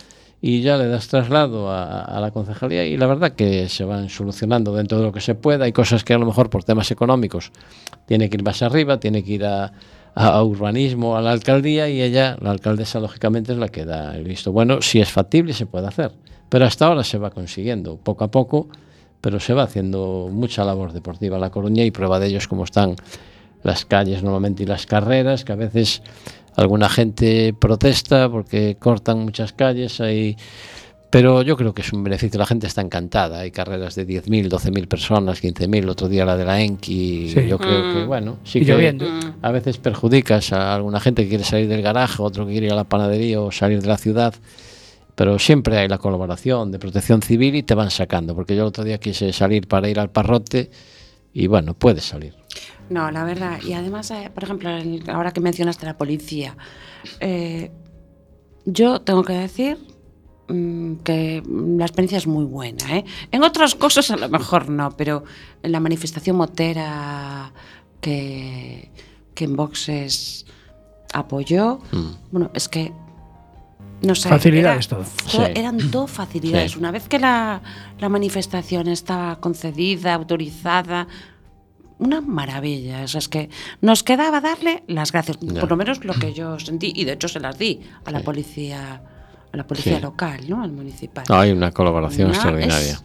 [0.40, 4.08] y ya le das traslado a, a la concejalía y la verdad que se van
[4.10, 5.64] solucionando dentro de lo que se pueda.
[5.64, 7.50] Hay cosas que a lo mejor por temas económicos
[8.06, 9.72] tiene que ir más arriba, tiene que ir a,
[10.14, 14.24] a- urbanismo, a la alcaldía y ella, la alcaldesa, lógicamente es la que da el
[14.24, 14.82] visto bueno.
[14.82, 16.12] Si es factible, se puede hacer.
[16.48, 18.68] Pero hasta ahora se va consiguiendo, poco a poco,
[19.20, 22.48] pero se va haciendo mucha labor deportiva en La Coruña y prueba de ello es
[22.48, 22.96] cómo están
[23.62, 26.02] las calles normalmente y las carreras, que a veces
[26.56, 30.36] alguna gente protesta porque cortan muchas calles, hay...
[31.10, 34.48] pero yo creo que es un beneficio, la gente está encantada, hay carreras de 10.000,
[34.48, 37.46] 12.000 personas, 15.000, otro día la de la Enki, Sí.
[37.48, 38.06] yo creo que Mm.
[38.06, 39.06] bueno, sí Y que lloviendo.
[39.42, 42.72] a veces perjudicas a alguna gente que quiere salir del garaje, otro que quiere ir
[42.72, 44.34] a la panadería o salir de la ciudad,
[45.14, 48.68] pero siempre hay la colaboración de protección civil y te van sacando, porque yo el
[48.68, 50.70] otro día quise salir para ir al parrote
[51.32, 52.34] y bueno, puedes salir.
[52.90, 53.58] No, la verdad.
[53.66, 54.70] Y además, eh, por ejemplo,
[55.12, 56.56] ahora que mencionaste la policía,
[57.20, 57.70] eh,
[58.64, 59.97] yo tengo que decir mm,
[61.04, 62.96] que la experiencia es muy buena.
[62.96, 63.04] ¿eh?
[63.30, 65.24] En otras cosas a lo mejor no, pero
[65.62, 67.52] en la manifestación motera
[68.00, 68.90] que,
[69.34, 70.46] que en Boxes
[71.12, 72.06] apoyó, Mm.
[72.32, 72.92] bueno, es que
[74.02, 74.28] no sé.
[74.28, 75.06] Facilidades era- todo.
[75.32, 75.52] todo- Sí.
[75.56, 76.72] Eran todo facilidades.
[76.72, 76.78] Sí.
[76.78, 77.60] Una vez que la,
[77.98, 81.08] la manifestación estaba concedida, autorizada,
[81.98, 83.02] una maravilla.
[83.02, 85.60] O sea, es que nos quedaba darle las gracias, Ya.
[85.60, 88.20] por lo menos lo que yo sentí, y de hecho se las di a la
[88.20, 88.24] Sí.
[88.24, 89.02] policía,
[89.52, 90.02] a la policía Sí.
[90.02, 90.62] local, ¿no?
[90.62, 91.24] Al municipal.
[91.28, 92.92] No, hay una colaboración Una extraordinaria.
[92.92, 93.04] es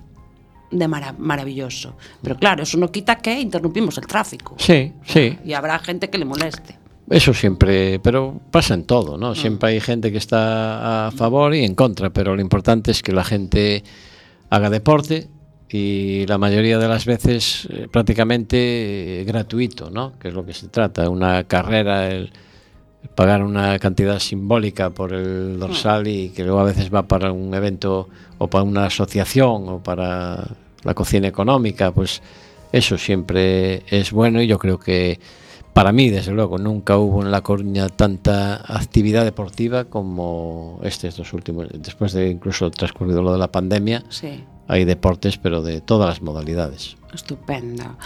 [0.72, 1.96] de mara- maravilloso.
[2.22, 4.56] Pero claro, eso no quita que interrumpimos el tráfico.
[4.58, 6.78] Sí, sí, Y habrá gente que le moleste.
[7.10, 9.36] eso siempre, pero pasa en todo, ¿no?
[9.36, 13.12] Siempre hay gente que está a favor y en contra, pero lo importante es que
[13.12, 13.84] la gente
[14.50, 15.30] haga deporte
[15.70, 20.18] y la mayoría de las veces eh, prácticamente eh, gratuito, ¿no?
[20.20, 22.32] Que es lo que se trata, una carrera, el
[23.16, 27.54] pagar una cantidad simbólica por el dorsal y que luego a veces va para un
[27.54, 32.22] evento o para una asociación o para la cocina económica, pues
[32.72, 35.20] eso siempre es bueno y yo creo que
[35.74, 41.34] para mí, desde luego, nunca hubo en La Coruña tanta actividad deportiva como estos dos
[41.34, 41.68] últimos.
[41.74, 44.44] Después de incluso transcurrido lo de la pandemia, Sí.
[44.68, 46.98] Hay deportes, pero de todas las modalidades.
[47.14, 47.98] Estupendo.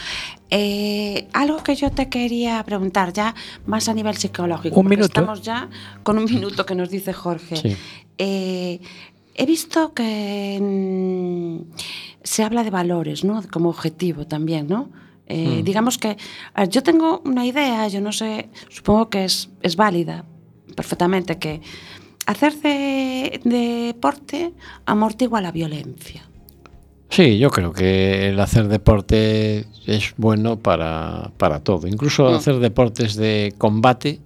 [0.49, 3.35] Eh, algo que yo te quería preguntar ya
[3.65, 4.75] más a nivel psicológico.
[4.75, 5.19] Un porque minuto.
[5.19, 5.69] Estamos ya
[6.03, 7.55] con un minuto que nos dice Jorge.
[7.57, 7.77] Sí.
[8.17, 8.79] Eh,
[9.35, 11.73] he visto que mm,
[12.23, 13.43] se habla de valores, ¿no?
[13.51, 14.89] Como objetivo también, ¿no?
[15.29, 16.15] Eh, Digamos que
[16.69, 20.23] yo tengo una idea, yo no sé, supongo que es, es válida
[20.73, 21.61] perfectamente, que
[22.25, 24.53] hacer de, de deporte
[24.85, 26.23] amortigua la violencia.
[27.09, 31.87] Sí, yo creo que el hacer deporte es bueno para, para todo.
[31.87, 32.35] Incluso Mm.
[32.35, 34.19] hacer deportes de combate,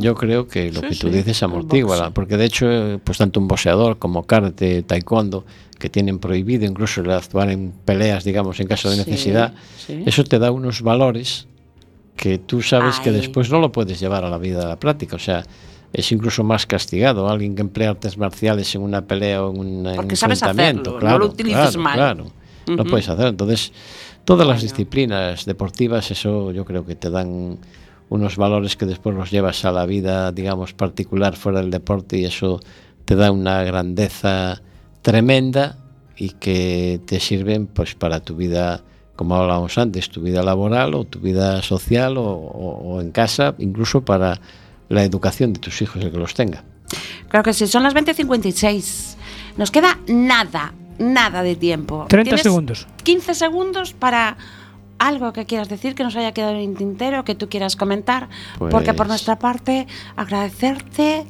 [0.00, 2.66] yo creo que lo Sí, que tú sí, dices amortigua, porque de hecho,
[3.04, 5.44] pues tanto un boxeador como karate, taekwondo,
[5.78, 10.02] que tienen prohibido incluso el actuar en peleas, digamos, en caso de necesidad, sí.
[10.06, 11.46] eso te da unos valores
[12.16, 15.16] que tú sabes que después no lo puedes llevar a la vida, a la práctica.
[15.16, 15.44] O sea,
[15.94, 19.96] es incluso más castigado alguien que emplea artes marciales en una pelea o en, en
[19.96, 20.42] Porque un sabes
[21.00, 21.94] no lo utilices claro, mal.
[21.94, 22.24] Claro,
[22.66, 22.90] no Ujú.
[22.90, 23.28] puedes hacerlo.
[23.30, 23.72] Entonces,
[24.24, 27.58] todas las disciplinas deportivas, eso yo creo que te dan
[28.08, 32.24] unos valores que después los llevas a la vida, digamos, particular fuera del deporte y
[32.24, 32.60] eso
[33.04, 34.60] te da una grandeza
[35.02, 35.76] tremenda
[36.16, 38.82] y que te sirven pues para tu vida,
[39.14, 43.54] como hablábamos antes, tu vida laboral o tu vida social o, o- o en casa,
[43.58, 44.40] incluso para
[44.88, 46.64] la educación de tus hijos, el que los tenga.
[47.28, 49.16] Creo que sí, son las 20.56.
[49.56, 52.06] Nos queda nada, nada de tiempo.
[52.08, 52.86] 30 Tienes segundos.
[53.02, 54.36] 15 segundos para
[54.98, 58.28] algo que quieras decir, que nos haya quedado en el tintero, que tú quieras comentar.
[58.58, 61.24] Porque por Pues- nuestra parte, agradecerte,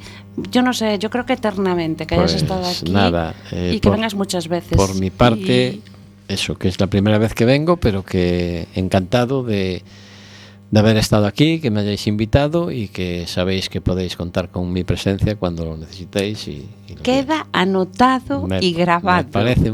[0.50, 3.80] yo no sé, yo creo que eternamente que hayas Pues estado aquí nada, eh, y
[3.80, 4.76] que por- vengas muchas veces.
[4.76, 5.82] Por mi parte, Y-
[6.28, 9.82] eso, que es la primera vez que vengo, pero que encantado de,
[10.70, 14.72] de haber estado aquí, que me hayáis invitado y que sabéis que podéis contar con
[14.72, 16.48] mi presencia cuando lo necesitéis.
[16.48, 19.24] Y, y lo que- queda anotado me- y grabado.
[19.24, 19.70] Me parece